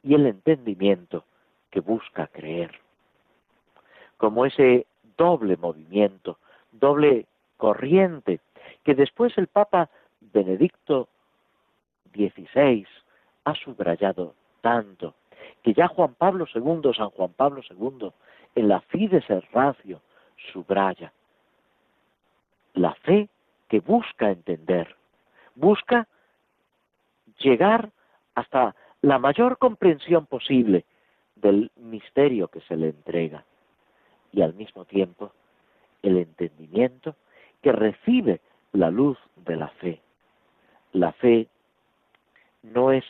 [0.02, 1.26] y el entendimiento
[1.70, 2.80] que busca creer.
[4.18, 6.40] Como ese doble movimiento,
[6.72, 8.40] doble corriente,
[8.84, 11.08] que después el Papa Benedicto
[12.14, 12.86] XVI
[13.46, 15.16] ha subrayado tanto,
[15.64, 18.12] que ya Juan Pablo II, San Juan Pablo II,
[18.56, 20.02] en la Fides Ratio
[20.52, 21.12] subraya.
[22.74, 23.30] La fe
[23.70, 24.96] que busca entender,
[25.56, 26.08] busca
[27.40, 27.90] llegar
[28.36, 30.86] hasta la mayor comprensión posible
[31.36, 33.44] del misterio que se le entrega
[34.32, 35.32] y al mismo tiempo
[36.02, 37.16] el entendimiento
[37.62, 38.42] que recibe
[38.74, 40.02] la luz de la fe.
[40.92, 41.48] La fe
[42.64, 43.06] no es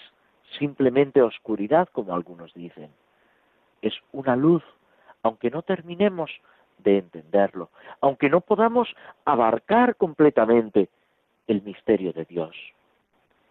[0.57, 2.89] simplemente oscuridad como algunos dicen,
[3.81, 4.63] es una luz,
[5.23, 6.31] aunque no terminemos
[6.79, 7.69] de entenderlo,
[8.01, 8.93] aunque no podamos
[9.25, 10.89] abarcar completamente
[11.47, 12.55] el misterio de Dios.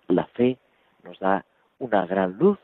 [0.09, 0.59] La fe
[1.03, 1.45] nos da
[1.79, 2.59] una gran luz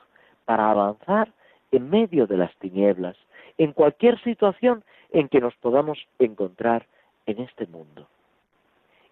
[0.44, 1.33] para avanzar
[1.70, 3.16] en medio de las tinieblas,
[3.59, 6.87] en cualquier situación en que nos podamos encontrar
[7.27, 8.07] en este mundo.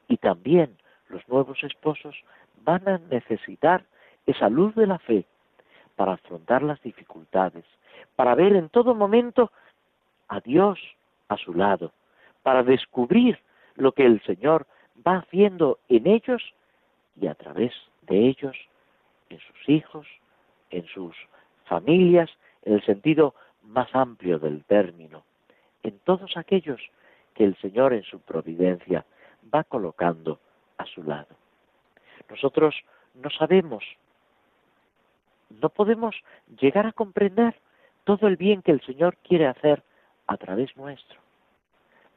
[0.08, 0.76] Y también
[1.08, 2.16] los nuevos esposos
[2.64, 3.84] van a necesitar
[4.26, 5.24] esa luz de la fe
[5.94, 7.64] para afrontar las dificultades,
[8.16, 9.50] para ver en todo momento
[10.28, 10.78] a Dios
[11.28, 11.92] a su lado,
[12.42, 13.38] para descubrir
[13.76, 14.66] lo que el Señor
[15.06, 16.42] va haciendo en ellos
[17.20, 18.56] y a través de ellos,
[19.30, 20.06] en sus hijos,
[20.70, 21.16] en sus
[21.64, 22.30] familias,
[22.62, 25.24] en el sentido más amplio del término,
[25.82, 26.80] en todos aquellos
[27.34, 29.04] que el Señor en su providencia
[29.54, 30.40] va colocando
[30.78, 31.34] a su lado.
[32.28, 32.74] Nosotros
[33.14, 33.84] no sabemos,
[35.50, 36.14] no podemos
[36.60, 37.54] llegar a comprender
[38.04, 39.82] todo el bien que el Señor quiere hacer
[40.26, 41.18] a través nuestro.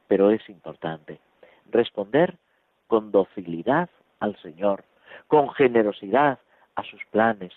[0.08, 1.20] Pero es importante
[1.70, 2.36] responder
[2.88, 3.88] con docilidad
[4.18, 4.84] al Señor,
[5.28, 6.38] con generosidad
[6.74, 7.52] a sus planes,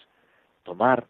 [0.63, 1.07] tomar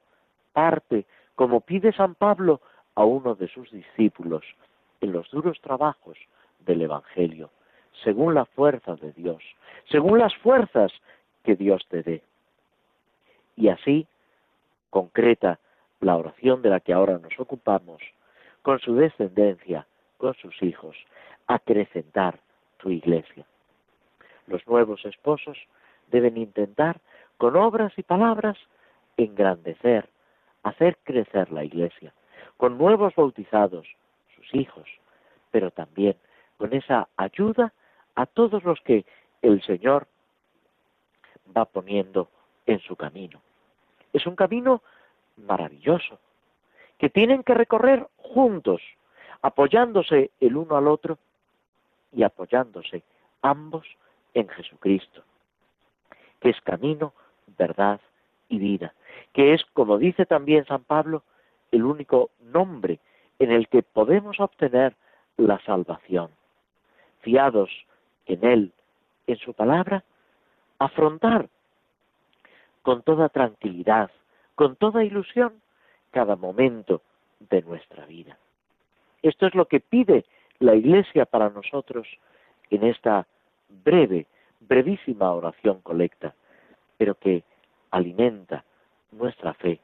[0.54, 2.62] parte, como pide San Pablo
[2.96, 4.44] a uno de sus discípulos,
[5.02, 6.18] en los duros trabajos
[6.60, 7.50] del Evangelio,
[8.04, 9.44] según la fuerza de Dios,
[9.90, 10.92] según las fuerzas
[11.44, 12.24] que Dios te dé.
[13.58, 14.08] Y así
[14.94, 15.58] concreta
[16.02, 18.00] la oración de la que ahora nos ocupamos,
[18.62, 19.88] con su descendencia,
[20.20, 20.96] con sus hijos,
[21.48, 22.40] acrecentar
[22.78, 23.44] tu iglesia.
[24.46, 25.58] Los nuevos esposos
[26.12, 27.02] deben intentar,
[27.40, 28.56] con obras y palabras,
[29.18, 30.08] engrandecer,
[30.62, 32.14] hacer crecer la iglesia,
[32.58, 33.88] con nuevos bautizados,
[34.36, 34.88] sus hijos,
[35.50, 36.16] pero también
[36.58, 37.74] con esa ayuda
[38.14, 39.06] a todos los que
[39.42, 40.06] el Señor
[41.58, 42.30] va poniendo
[42.68, 43.42] en su camino.
[44.14, 44.82] Es un camino
[45.38, 46.20] maravilloso,
[46.98, 48.82] que tienen que recorrer juntos,
[49.42, 51.18] apoyándose el uno al otro
[52.12, 53.04] y apoyándose
[53.42, 53.86] ambos
[54.34, 55.24] en Jesucristo,
[56.40, 57.14] que es camino,
[57.58, 58.00] verdad
[58.50, 58.94] y vida,
[59.34, 61.24] que es, como dice también San Pablo,
[61.72, 63.00] el único nombre
[63.40, 64.96] en el que podemos obtener
[65.38, 66.30] la salvación.
[67.22, 67.70] Fiados
[68.28, 68.72] en Él,
[69.28, 70.04] en su palabra,
[70.80, 71.50] afrontar
[72.84, 74.12] con toda tranquilidad,
[74.54, 75.62] con toda ilusión,
[76.12, 77.02] cada momento
[77.40, 78.38] de nuestra vida.
[79.24, 80.26] Esto es lo que pide
[80.60, 82.08] la Iglesia para nosotros
[82.70, 83.26] en esta
[83.70, 84.28] breve,
[84.60, 86.36] brevísima oración colecta,
[86.98, 87.44] pero que
[87.92, 88.64] alimenta
[89.12, 89.80] nuestra fe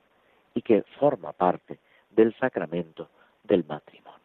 [0.53, 3.09] y que forma parte del sacramento
[3.43, 4.19] del matrimonio.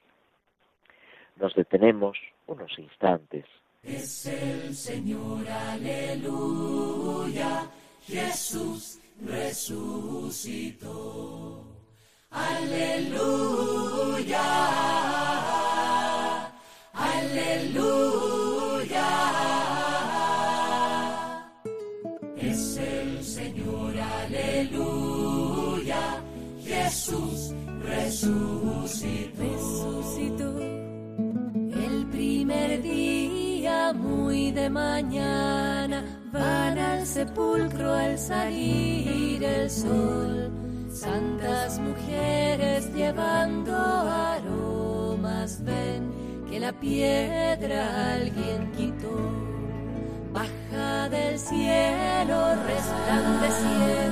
[1.37, 3.47] Nos detenemos unos instantes.
[3.83, 6.11] Es el Señor, aleluya,
[8.07, 10.85] Jesús resucitó.
[12.31, 13.63] Aleluya,
[16.93, 18.05] aleluya.
[22.37, 25.23] Es el Señor, aleluya,
[26.63, 29.25] Jesús resucitó.
[29.39, 35.74] Resucitó el primer día muy de mañana.
[36.35, 40.51] Van al sepulcro al salir el sol
[40.91, 49.17] Santas mujeres llevando aromas, ven que la piedra alguien quitó.
[50.33, 54.04] Baja del cielo resplandeciente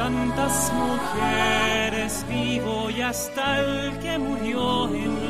[0.00, 5.29] Santas mujeres, vivo y hasta el que murió en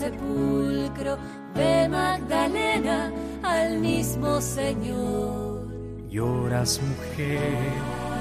[0.00, 1.16] sepulcro,
[1.54, 5.68] ve Magdalena al mismo Señor.
[6.10, 7.72] Lloras mujer,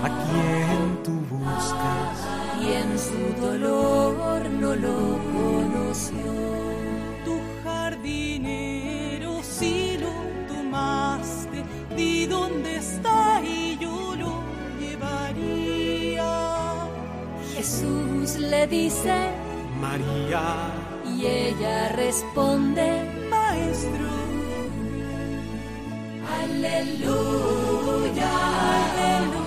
[0.03, 2.33] ¿a quién tú buscas?
[2.63, 6.31] y en su dolor no lo conoció.
[7.25, 10.13] Tu jardinero si lo
[10.47, 11.63] tomaste,
[11.95, 14.33] di dónde está y yo lo
[14.79, 16.31] llevaría.
[17.55, 19.15] Jesús le dice,
[19.81, 20.71] María,
[21.23, 24.09] y ella responde, Maestro.
[26.41, 28.29] Aleluya,
[28.83, 29.43] aleluya.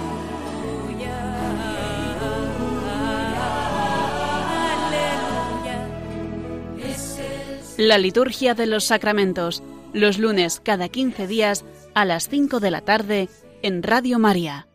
[7.79, 9.63] La liturgia de los sacramentos,
[9.93, 13.29] los lunes cada 15 días a las 5 de la tarde
[13.63, 14.67] en Radio María.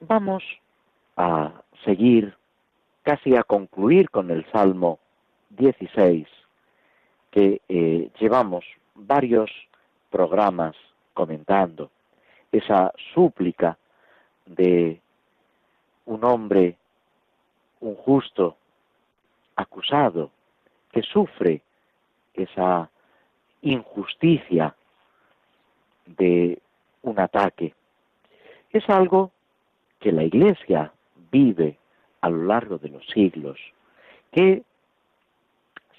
[0.00, 0.42] Vamos
[1.16, 2.34] a seguir,
[3.02, 4.98] casi a concluir con el Salmo
[5.50, 6.26] 16,
[7.30, 9.50] que eh, llevamos varios
[10.10, 10.74] programas
[11.14, 11.90] comentando,
[12.50, 13.78] esa súplica
[14.46, 15.00] de
[16.06, 16.76] un hombre,
[17.80, 18.56] un justo,
[19.54, 20.30] acusado,
[20.90, 21.62] que sufre
[22.34, 22.90] esa
[23.62, 24.74] injusticia
[26.06, 26.60] de
[27.02, 27.74] un ataque.
[28.70, 29.30] Es algo
[30.00, 30.92] que la Iglesia
[31.30, 31.78] vive
[32.20, 33.58] a lo largo de los siglos,
[34.32, 34.62] que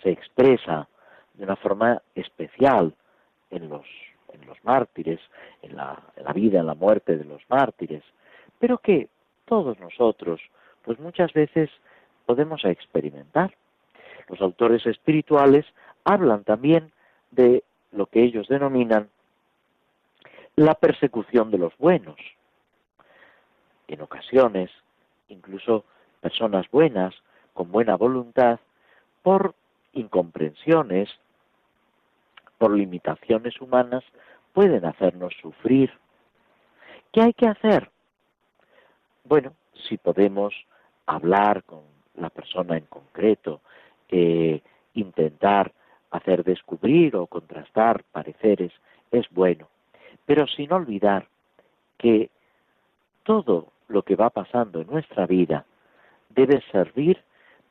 [0.01, 0.87] se expresa
[1.33, 2.93] de una forma especial
[3.49, 3.85] en los,
[4.33, 5.19] en los mártires,
[5.61, 8.03] en la, en la vida, en la muerte de los mártires,
[8.59, 9.09] pero que
[9.45, 10.41] todos nosotros,
[10.83, 11.69] pues muchas veces
[12.25, 13.53] podemos experimentar.
[14.27, 15.65] Los autores espirituales
[16.03, 16.91] hablan también
[17.31, 19.09] de lo que ellos denominan
[20.55, 22.17] la persecución de los buenos.
[23.87, 24.69] En ocasiones,
[25.27, 25.85] incluso
[26.21, 27.13] personas buenas,
[27.53, 28.59] con buena voluntad,
[29.23, 29.53] por
[29.93, 31.09] incomprensiones,
[32.57, 34.03] por limitaciones humanas,
[34.53, 35.91] pueden hacernos sufrir.
[37.11, 37.89] ¿Qué hay que hacer?
[39.23, 39.53] Bueno,
[39.87, 40.53] si podemos
[41.05, 41.81] hablar con
[42.15, 43.61] la persona en concreto,
[44.09, 44.61] eh,
[44.93, 45.71] intentar
[46.11, 48.71] hacer descubrir o contrastar pareceres
[49.11, 49.67] es bueno,
[50.25, 51.27] pero sin olvidar
[51.97, 52.29] que
[53.23, 55.65] todo lo que va pasando en nuestra vida
[56.29, 57.21] debe servir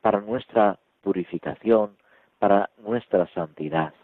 [0.00, 1.96] para nuestra purificación,
[2.40, 3.94] para nuestra santidad.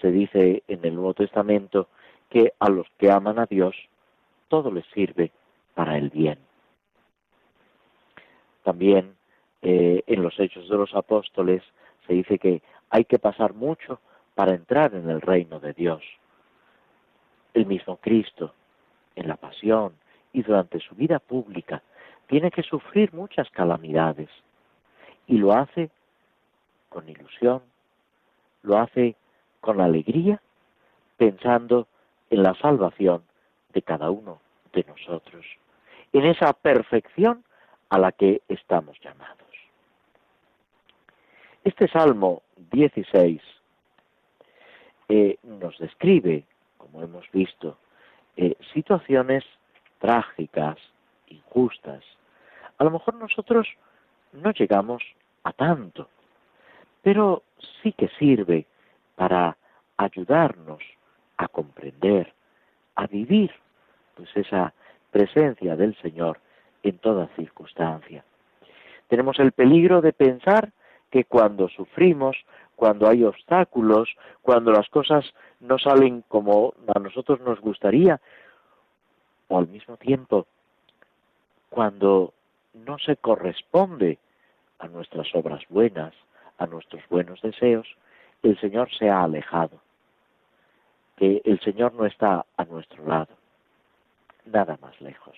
[0.00, 1.88] Se dice en el Nuevo Testamento
[2.28, 3.74] que a los que aman a Dios
[4.48, 5.32] todo les sirve
[5.74, 6.38] para el bien.
[8.62, 9.16] También
[9.62, 11.62] eh, en los Hechos de los Apóstoles
[12.06, 13.98] se dice que hay que pasar mucho
[14.34, 16.02] para entrar en el reino de Dios.
[17.54, 18.52] El mismo Cristo,
[19.14, 19.94] en la pasión
[20.34, 21.82] y durante su vida pública,
[22.26, 24.28] tiene que sufrir muchas calamidades
[25.26, 25.88] y lo hace
[26.96, 27.60] con ilusión,
[28.62, 29.16] lo hace
[29.60, 30.40] con alegría,
[31.18, 31.88] pensando
[32.30, 33.22] en la salvación
[33.74, 34.40] de cada uno
[34.72, 35.44] de nosotros,
[36.14, 37.44] en esa perfección
[37.90, 39.36] a la que estamos llamados.
[41.64, 42.40] Este Salmo
[42.72, 43.42] 16
[45.10, 46.44] eh, nos describe,
[46.78, 47.76] como hemos visto,
[48.38, 49.44] eh, situaciones
[49.98, 50.78] trágicas,
[51.26, 52.02] injustas.
[52.78, 53.68] A lo mejor nosotros
[54.32, 55.02] no llegamos
[55.44, 56.08] a tanto,
[57.06, 57.44] pero
[57.84, 58.66] sí que sirve
[59.14, 59.56] para
[59.96, 60.82] ayudarnos
[61.36, 62.32] a comprender,
[62.96, 63.52] a vivir
[64.16, 64.74] pues esa
[65.12, 66.40] presencia del Señor
[66.82, 68.24] en toda circunstancia.
[69.06, 70.72] Tenemos el peligro de pensar
[71.08, 72.36] que cuando sufrimos,
[72.74, 74.08] cuando hay obstáculos,
[74.42, 78.20] cuando las cosas no salen como a nosotros nos gustaría,
[79.46, 80.48] o al mismo tiempo,
[81.70, 82.34] cuando
[82.74, 84.18] no se corresponde
[84.80, 86.12] a nuestras obras buenas,
[86.58, 87.86] a nuestros buenos deseos,
[88.42, 89.80] el Señor se ha alejado,
[91.16, 93.34] que el Señor no está a nuestro lado,
[94.44, 95.36] nada más lejos.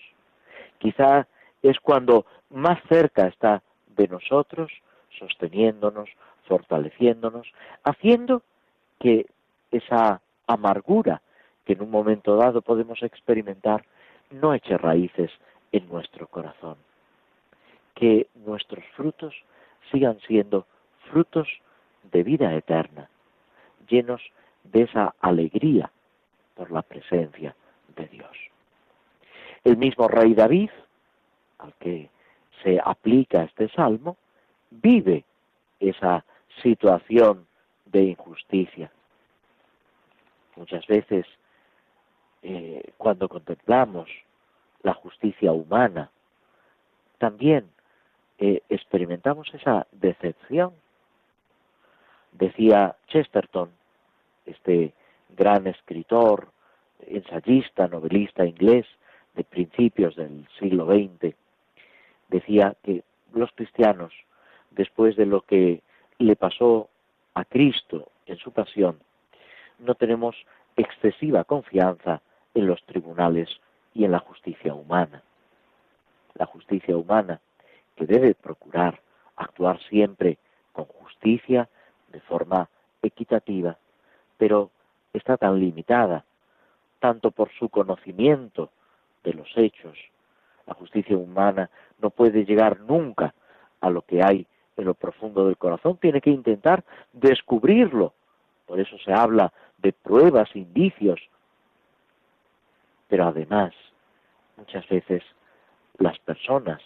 [0.77, 1.27] Quizá
[1.61, 3.61] es cuando más cerca está
[3.95, 4.71] de nosotros,
[5.17, 6.09] sosteniéndonos,
[6.47, 7.47] fortaleciéndonos,
[7.83, 8.43] haciendo
[8.99, 9.27] que
[9.71, 11.21] esa amargura
[11.65, 13.85] que en un momento dado podemos experimentar
[14.31, 15.31] no eche raíces
[15.71, 16.77] en nuestro corazón.
[17.93, 19.35] Que nuestros frutos
[19.91, 20.65] sigan siendo
[21.11, 21.47] frutos
[22.11, 23.09] de vida eterna,
[23.87, 24.21] llenos
[24.63, 25.91] de esa alegría
[26.55, 27.55] por la presencia
[27.95, 28.37] de Dios.
[29.63, 30.69] El mismo rey David,
[31.57, 32.09] al que
[32.63, 34.17] se aplica este salmo,
[34.69, 35.25] vive
[35.79, 36.23] esa
[36.61, 37.47] situación
[37.85, 38.91] de injusticia.
[40.55, 41.25] Muchas veces,
[42.43, 44.09] eh, cuando contemplamos
[44.83, 46.11] la justicia humana,
[47.17, 47.69] también
[48.37, 50.73] eh, experimentamos esa decepción.
[52.31, 53.69] Decía Chesterton,
[54.45, 54.93] este
[55.29, 56.49] gran escritor,
[57.07, 58.85] ensayista, novelista inglés
[59.35, 61.35] de principios del siglo XX,
[62.29, 63.03] decía que
[63.33, 64.13] los cristianos,
[64.71, 65.81] después de lo que
[66.17, 66.89] le pasó
[67.33, 68.99] a Cristo en su pasión,
[69.79, 70.35] no tenemos
[70.75, 72.21] excesiva confianza
[72.53, 73.49] en los tribunales
[73.93, 75.23] y en la justicia humana.
[76.35, 77.39] La justicia humana
[77.95, 79.01] que debe procurar
[79.35, 80.37] actuar siempre
[80.73, 81.69] con justicia,
[82.11, 82.69] de forma
[83.01, 83.77] equitativa,
[84.37, 84.71] pero
[85.13, 86.25] está tan limitada,
[86.99, 88.69] tanto por su conocimiento
[89.23, 89.97] de los hechos.
[90.65, 91.69] La justicia humana
[92.01, 93.33] no puede llegar nunca
[93.81, 94.45] a lo que hay
[94.77, 98.13] en lo profundo del corazón, tiene que intentar descubrirlo.
[98.65, 101.19] Por eso se habla de pruebas, indicios.
[103.07, 103.73] Pero además,
[104.55, 105.23] muchas veces
[105.97, 106.81] las personas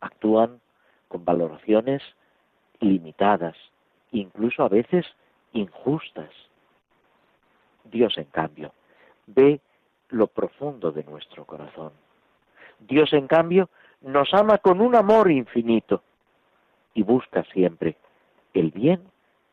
[0.00, 0.60] actúan
[1.08, 2.02] con valoraciones
[2.80, 3.56] limitadas,
[4.12, 5.06] incluso a veces
[5.52, 6.30] injustas.
[7.84, 8.72] Dios, en cambio,
[9.26, 9.60] ve
[10.10, 11.92] lo profundo de nuestro corazón.
[12.78, 13.68] Dios, en cambio,
[14.00, 16.02] nos ama con un amor infinito
[16.94, 17.96] y busca siempre
[18.54, 19.02] el bien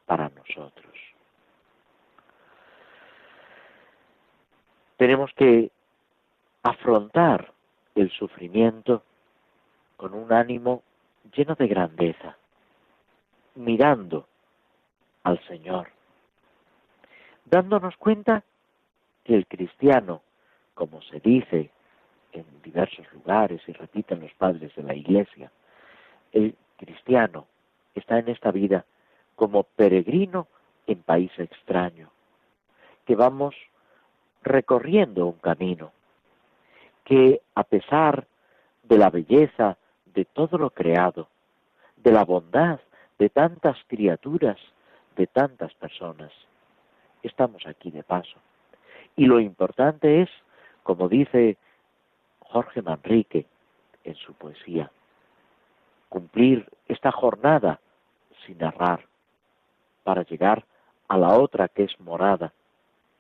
[0.05, 0.93] para nosotros.
[4.97, 5.71] Tenemos que
[6.63, 7.51] afrontar
[7.95, 9.03] el sufrimiento
[9.97, 10.83] con un ánimo
[11.35, 12.37] lleno de grandeza,
[13.55, 14.27] mirando
[15.25, 15.87] al Señor,
[17.45, 18.43] dándonos cuenta
[19.23, 20.21] que el cristiano,
[20.75, 21.71] como se dice
[22.31, 25.51] en diversos lugares y repiten los padres de la Iglesia,
[26.31, 27.47] el cristiano
[27.95, 28.85] está en esta vida
[29.35, 30.47] como peregrino
[30.85, 32.11] en país extraño,
[33.05, 33.55] que vamos
[34.43, 35.91] recorriendo un camino,
[37.03, 38.27] que a pesar
[38.83, 41.29] de la belleza de todo lo creado,
[41.95, 42.79] de la bondad
[43.17, 44.59] de tantas criaturas,
[45.15, 46.31] de tantas personas,
[47.23, 48.37] estamos aquí de paso.
[49.15, 50.29] Y lo importante es,
[50.83, 51.57] como dice
[52.39, 53.45] Jorge Manrique
[54.03, 54.91] en su poesía,
[56.09, 57.79] cumplir esta jornada
[58.45, 59.05] sin errar,
[60.03, 60.63] para llegar
[61.07, 62.53] a la otra que es morada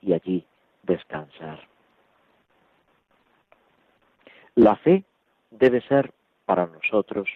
[0.01, 0.45] y allí
[0.83, 1.67] descansar.
[4.53, 5.03] La fe
[5.49, 6.13] debe ser
[6.45, 7.27] para nosotros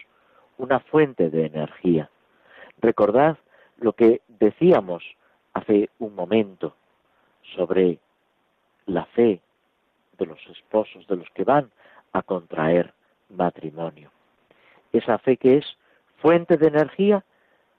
[0.56, 2.08] una fuente de energía.
[2.80, 3.38] Recordad
[3.80, 5.02] lo que decíamos
[5.54, 6.74] hace un momento
[7.56, 7.98] sobre
[8.86, 9.40] la fe
[10.18, 11.70] de los esposos, de los que van
[12.12, 12.92] a contraer
[13.30, 14.10] matrimonio.
[14.92, 15.66] Esa fe que es
[16.18, 17.24] fuente de energía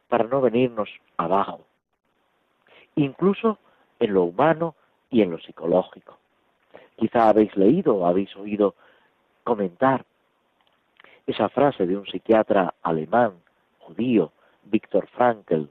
[0.08, 1.66] para no venirnos abajo,
[2.96, 3.60] incluso
[4.00, 4.76] en lo humano
[5.10, 6.18] y en lo psicológico.
[6.96, 8.76] Quizá habéis leído o habéis oído
[9.44, 10.06] comentar
[11.28, 13.34] esa frase de un psiquiatra alemán,
[13.80, 14.32] judío,
[14.64, 15.66] Viktor Frankl,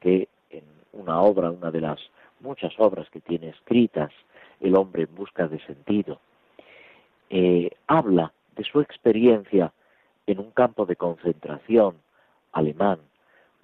[0.00, 2.00] que en una obra, una de las
[2.40, 4.12] muchas obras que tiene escritas,
[4.60, 6.18] El hombre en busca de sentido,
[7.28, 9.72] eh, habla de su experiencia
[10.26, 11.96] en un campo de concentración
[12.52, 13.00] alemán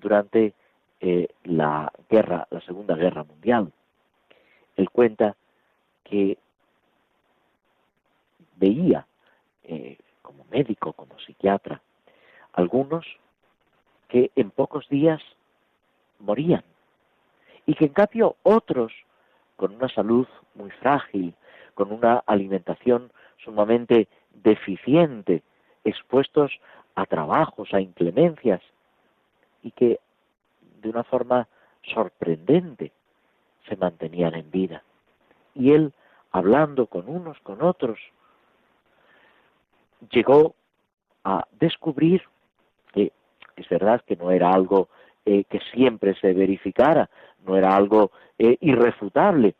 [0.00, 0.52] durante
[1.00, 3.72] eh, la guerra, la Segunda Guerra Mundial.
[4.76, 5.34] Él cuenta
[6.04, 6.38] que
[8.56, 9.06] veía
[9.64, 11.80] eh, como médico, como psiquiatra,
[12.52, 13.06] algunos
[14.08, 15.22] que en pocos días
[16.22, 16.64] morían
[17.66, 18.92] y que en cambio otros
[19.56, 21.34] con una salud muy frágil,
[21.74, 23.12] con una alimentación
[23.44, 25.42] sumamente deficiente,
[25.84, 26.52] expuestos
[26.94, 28.60] a trabajos, a inclemencias,
[29.62, 30.00] y que
[30.80, 31.46] de una forma
[31.82, 32.92] sorprendente
[33.68, 34.82] se mantenían en vida.
[35.54, 35.92] Y él,
[36.32, 37.98] hablando con unos, con otros,
[40.10, 40.54] llegó
[41.24, 42.22] a descubrir
[42.92, 43.12] que
[43.56, 44.88] es verdad que no era algo
[45.24, 47.08] eh, que siempre se verificara,
[47.46, 49.54] no era algo eh, irrefutable,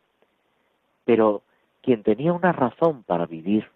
[1.05, 1.41] pero
[1.81, 3.67] quien tenía una razón para vivir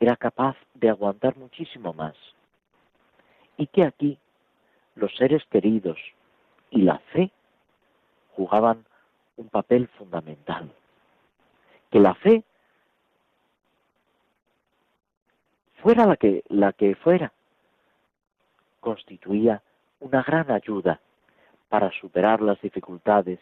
[0.00, 2.14] era capaz de aguantar muchísimo más.
[3.56, 4.18] Y que aquí
[4.96, 5.98] los seres queridos
[6.70, 7.30] y la fe
[8.36, 8.84] jugaban
[9.36, 10.72] un papel fundamental.
[11.90, 12.42] Que la fe
[15.82, 17.32] fuera la que, la que fuera,
[18.80, 19.62] constituía
[20.04, 21.00] una gran ayuda
[21.70, 23.40] para superar las dificultades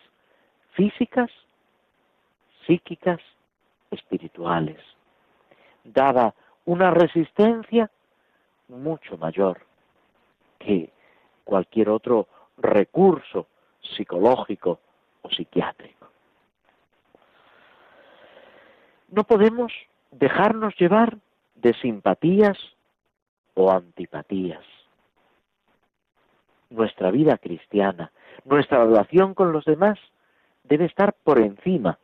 [0.74, 1.28] físicas,
[2.64, 3.20] psíquicas,
[3.90, 4.78] espirituales.
[5.82, 6.32] Daba
[6.64, 7.90] una resistencia
[8.68, 9.66] mucho mayor
[10.60, 10.92] que
[11.42, 13.48] cualquier otro recurso
[13.96, 14.78] psicológico
[15.22, 16.06] o psiquiátrico.
[19.08, 19.72] No podemos
[20.12, 21.18] dejarnos llevar
[21.56, 22.56] de simpatías
[23.54, 24.64] o antipatías.
[26.72, 28.10] Nuestra vida cristiana,
[28.44, 29.98] nuestra relación con los demás
[30.64, 31.98] debe estar por encima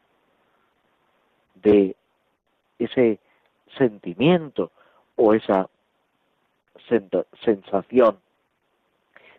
[1.55, 1.97] de
[2.79, 3.19] ese
[3.77, 4.71] sentimiento
[5.17, 5.69] o esa
[7.45, 8.19] sensación,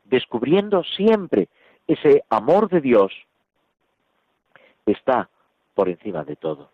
[0.05, 1.47] descubriendo siempre
[1.87, 3.13] ese amor de Dios
[4.85, 5.29] que está
[5.75, 6.71] por encima de todo,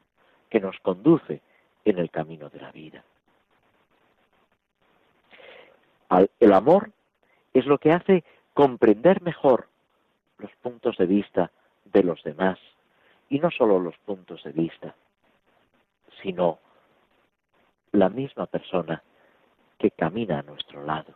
[0.49, 1.41] que nos conduce
[1.83, 3.03] en el camino de la vida.
[6.39, 6.91] El amor
[7.53, 8.23] es lo que hace
[8.55, 9.67] comprender mejor
[10.39, 11.51] los puntos de vista
[11.83, 12.57] de los demás,
[13.29, 14.95] y no solo los puntos de vista,
[16.23, 16.59] sino
[17.91, 19.03] la misma persona
[19.77, 21.13] que camina a nuestro lado.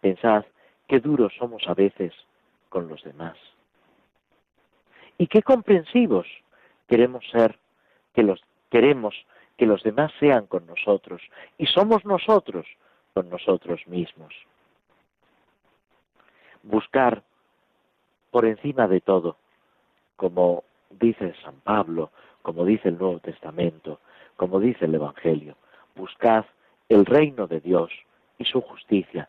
[0.00, 0.44] Pensad
[0.86, 2.14] qué duros somos a veces
[2.68, 3.36] con los demás.
[5.18, 6.26] Y qué comprensivos
[6.88, 7.58] queremos ser,
[8.14, 8.40] que los
[8.70, 9.14] queremos
[9.56, 11.20] que los demás sean con nosotros.
[11.58, 12.66] Y somos nosotros
[13.12, 14.34] con nosotros mismos.
[16.64, 17.22] Buscar
[18.30, 19.36] por encima de todo,
[20.16, 22.10] como dice San Pablo,
[22.42, 24.00] como dice el Nuevo Testamento,
[24.36, 25.56] como dice el Evangelio,
[25.94, 26.44] buscad
[26.88, 27.90] el reino de Dios
[28.38, 29.28] y su justicia,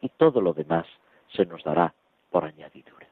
[0.00, 0.86] y todo lo demás
[1.32, 1.92] se nos dará
[2.30, 3.06] por añadidura.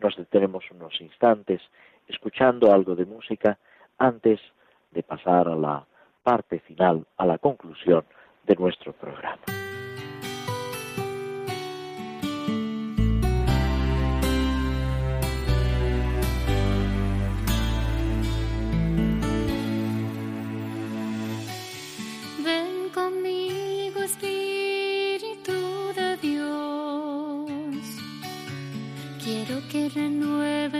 [0.00, 1.60] Nos detenemos unos instantes
[2.06, 3.58] escuchando algo de música
[3.98, 4.40] antes
[4.90, 5.84] de pasar a la
[6.22, 8.04] parte final, a la conclusión
[8.44, 9.55] de nuestro programa.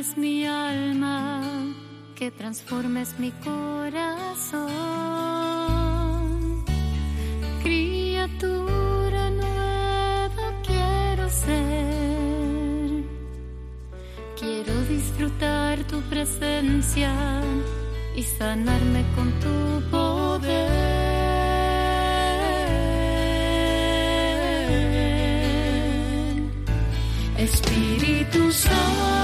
[0.07, 1.43] Renueves mi alma,
[2.15, 4.77] que transformes mi corazón.
[15.89, 17.13] tu presencia
[18.17, 20.97] y sanarme con tu poder.
[27.39, 29.16] Espíritu Santo.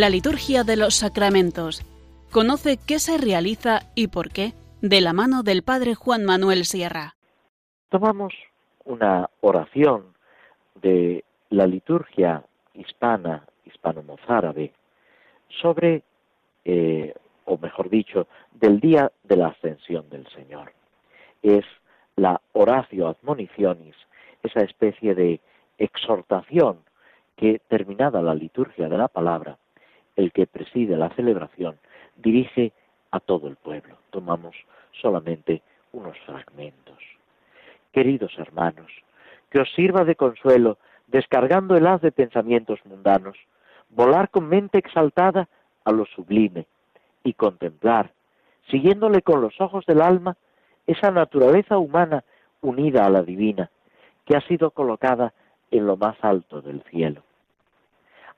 [0.00, 1.84] La liturgia de los sacramentos.
[2.32, 7.16] Conoce qué se realiza y por qué de la mano del Padre Juan Manuel Sierra.
[7.90, 8.32] Tomamos
[8.86, 10.14] una oración
[10.76, 12.42] de la liturgia
[12.72, 14.72] hispana, hispano-mozárabe,
[15.60, 16.02] sobre,
[16.64, 17.12] eh,
[17.44, 20.72] o mejor dicho, del día de la ascensión del Señor.
[21.42, 21.66] Es
[22.16, 23.96] la Horacio Admonicionis,
[24.42, 25.40] esa especie de
[25.76, 26.78] exhortación
[27.36, 29.58] que, terminada la liturgia de la palabra,
[30.16, 31.78] el que preside la celebración
[32.16, 32.72] dirige
[33.10, 33.96] a todo el pueblo.
[34.10, 34.56] Tomamos
[35.00, 36.98] solamente unos fragmentos.
[37.92, 38.90] Queridos hermanos,
[39.50, 43.36] que os sirva de consuelo, descargando el haz de pensamientos mundanos,
[43.90, 45.48] volar con mente exaltada
[45.84, 46.66] a lo sublime
[47.24, 48.12] y contemplar,
[48.70, 50.36] siguiéndole con los ojos del alma,
[50.86, 52.24] esa naturaleza humana
[52.62, 53.70] unida a la divina,
[54.24, 55.32] que ha sido colocada
[55.70, 57.22] en lo más alto del cielo.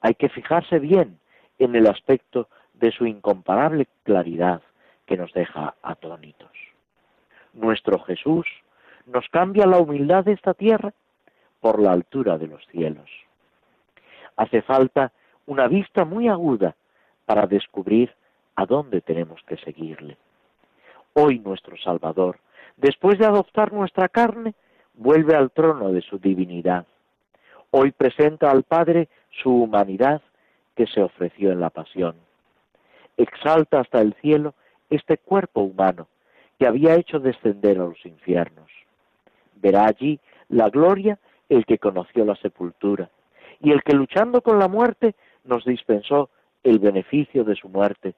[0.00, 1.18] Hay que fijarse bien
[1.64, 4.62] en el aspecto de su incomparable claridad
[5.06, 6.50] que nos deja atónitos.
[7.52, 8.46] Nuestro Jesús
[9.06, 10.92] nos cambia la humildad de esta tierra
[11.60, 13.08] por la altura de los cielos.
[14.36, 15.12] Hace falta
[15.46, 16.74] una vista muy aguda
[17.26, 18.12] para descubrir
[18.56, 20.16] a dónde tenemos que seguirle.
[21.14, 22.38] Hoy nuestro Salvador,
[22.76, 24.54] después de adoptar nuestra carne,
[24.94, 26.86] vuelve al trono de su divinidad.
[27.70, 29.08] Hoy presenta al Padre
[29.42, 30.22] su humanidad
[30.76, 32.16] que se ofreció en la pasión.
[33.16, 34.54] Exalta hasta el cielo
[34.90, 36.08] este cuerpo humano
[36.58, 38.70] que había hecho descender a los infiernos.
[39.56, 41.18] Verá allí la gloria
[41.48, 43.10] el que conoció la sepultura
[43.60, 45.14] y el que luchando con la muerte
[45.44, 46.30] nos dispensó
[46.62, 48.14] el beneficio de su muerte,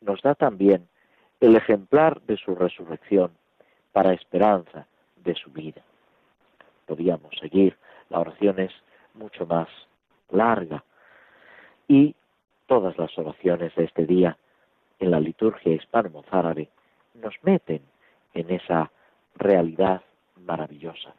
[0.00, 0.88] nos da también
[1.40, 3.32] el ejemplar de su resurrección
[3.92, 4.86] para esperanza
[5.16, 5.82] de su vida.
[6.86, 7.76] Podíamos seguir,
[8.08, 8.72] la oración es
[9.14, 9.68] mucho más
[10.30, 10.84] larga
[11.88, 12.14] y
[12.66, 14.36] todas las oraciones de este día
[14.98, 16.68] en la liturgia hispano-mozárabe
[17.14, 17.82] nos meten
[18.34, 18.90] en esa
[19.36, 20.02] realidad
[20.36, 21.14] maravillosa.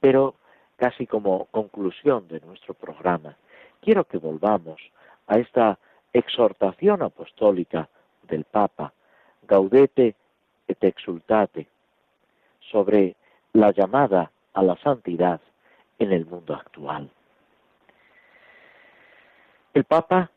[0.00, 0.34] Pero
[0.76, 3.36] casi como conclusión de nuestro programa,
[3.80, 4.80] quiero que volvamos
[5.26, 5.78] a esta
[6.12, 7.88] exhortación apostólica
[8.28, 8.92] del Papa,
[9.46, 10.14] Gaudete
[10.68, 11.68] et exultate,
[12.70, 13.14] sobre
[13.52, 15.40] la llamada a la santidad
[15.98, 17.10] en el mundo actual.
[19.76, 20.30] El Papa,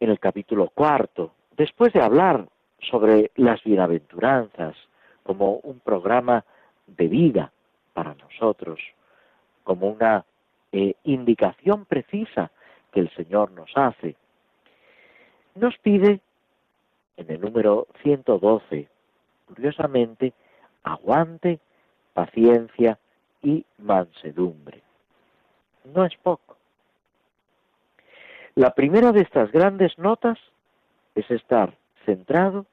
[0.00, 2.48] en el capítulo cuarto, después de hablar
[2.80, 4.76] sobre las bienaventuranzas
[5.24, 6.42] como un programa
[6.86, 7.52] de vida
[7.92, 8.80] para nosotros,
[9.62, 10.24] como una
[10.72, 12.50] eh, indicación precisa
[12.90, 14.16] que el Señor nos hace,
[15.54, 16.22] nos pide
[17.18, 18.88] en el número 112,
[19.48, 20.32] curiosamente,
[20.82, 21.60] aguante,
[22.14, 22.98] paciencia
[23.42, 24.80] y mansedumbre.
[25.84, 26.57] No es poco.
[28.58, 30.36] La primera de estas grandes notas
[31.14, 32.66] es estar centrado,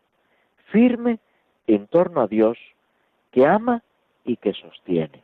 [0.72, 1.20] firme
[1.68, 2.58] en torno a Dios
[3.30, 3.84] que ama
[4.24, 5.22] y que sostiene.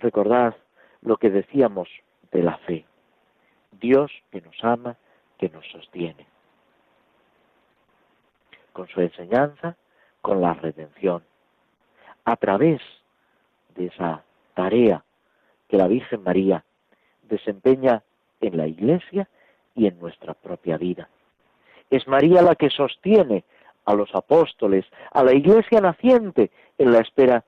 [0.00, 0.56] Recordad
[1.02, 1.90] lo que decíamos
[2.32, 2.86] de la fe.
[3.72, 4.96] Dios que nos ama,
[5.36, 6.24] que nos sostiene.
[8.72, 9.76] Con su enseñanza,
[10.22, 11.22] con la redención.
[12.24, 12.80] A través
[13.74, 14.24] de esa
[14.54, 15.04] tarea
[15.68, 16.64] que la Virgen María
[17.24, 18.02] desempeña
[18.40, 19.28] en la Iglesia
[19.74, 21.08] y en nuestra propia vida.
[21.90, 23.44] Es María la que sostiene
[23.84, 27.44] a los apóstoles, a la Iglesia naciente en la espera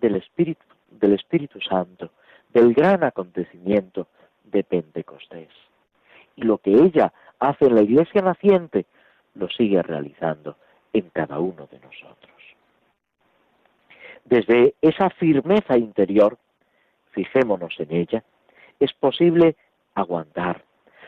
[0.00, 2.10] del Espíritu, del Espíritu Santo,
[2.50, 4.06] del gran acontecimiento
[4.44, 5.50] de Pentecostés.
[6.36, 8.86] Y lo que ella hace en la Iglesia naciente,
[9.34, 10.56] lo sigue realizando
[10.92, 12.32] en cada uno de nosotros.
[14.24, 16.38] Desde esa firmeza interior,
[17.10, 18.24] fijémonos en ella,
[18.78, 19.56] es posible
[19.94, 20.64] aguantar,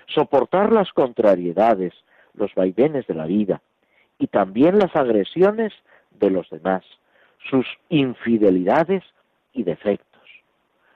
[0.07, 1.93] soportar las contrariedades,
[2.35, 3.63] los vaivenes de la vida
[4.19, 5.73] y también las agresiones
[6.11, 6.85] de los demás,
[7.51, 9.03] sus infidelidades
[9.53, 10.23] y defectos,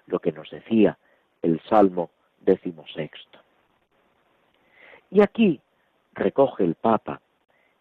[0.07, 0.99] lo que nos decía
[1.43, 2.11] el Salmo
[2.41, 3.39] decimosexto.
[5.11, 5.61] Y aquí
[6.14, 7.20] recoge el Papa,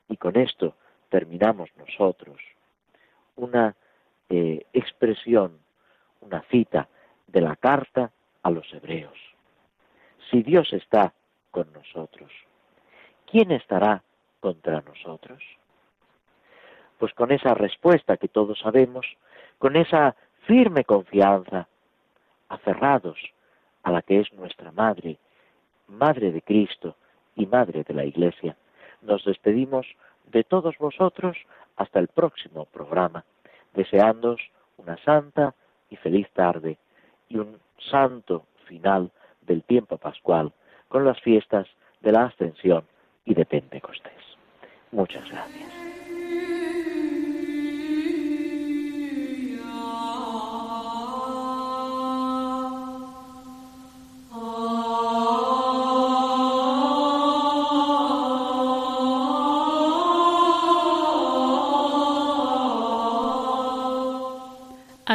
[0.08, 0.76] y con esto
[1.10, 2.38] terminamos nosotros,
[3.36, 3.76] una
[4.30, 5.58] eh, expresión,
[6.22, 6.88] una cita
[7.28, 8.12] de la carta
[8.44, 9.27] a los hebreos.
[10.30, 11.14] Si Dios está
[11.52, 12.32] con nosotros,
[13.30, 14.04] ¿quién estará
[14.40, 15.42] contra nosotros?
[16.98, 19.06] Pues con esa respuesta que todos sabemos,
[19.58, 20.16] con esa
[20.46, 21.68] firme confianza,
[22.50, 23.18] aferrados
[23.84, 25.18] a la que es nuestra Madre,
[25.88, 26.96] Madre de Cristo
[27.36, 28.58] y Madre de la Iglesia,
[29.02, 29.88] nos despedimos
[30.26, 31.38] de todos vosotros
[31.78, 33.24] hasta el próximo programa,
[33.74, 34.42] deseándos
[34.78, 35.54] una santa
[35.90, 36.78] y feliz tarde
[37.30, 37.60] y un
[37.90, 39.12] santo final
[39.48, 40.54] del tiempo pascual
[40.88, 41.68] con las fiestas
[42.02, 42.84] de la Ascensión
[43.26, 44.14] y de Pentecostés.
[44.92, 45.88] Muchas gracias.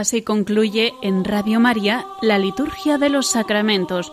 [0.03, 4.13] Así concluye en Radio María la Liturgia de los Sacramentos,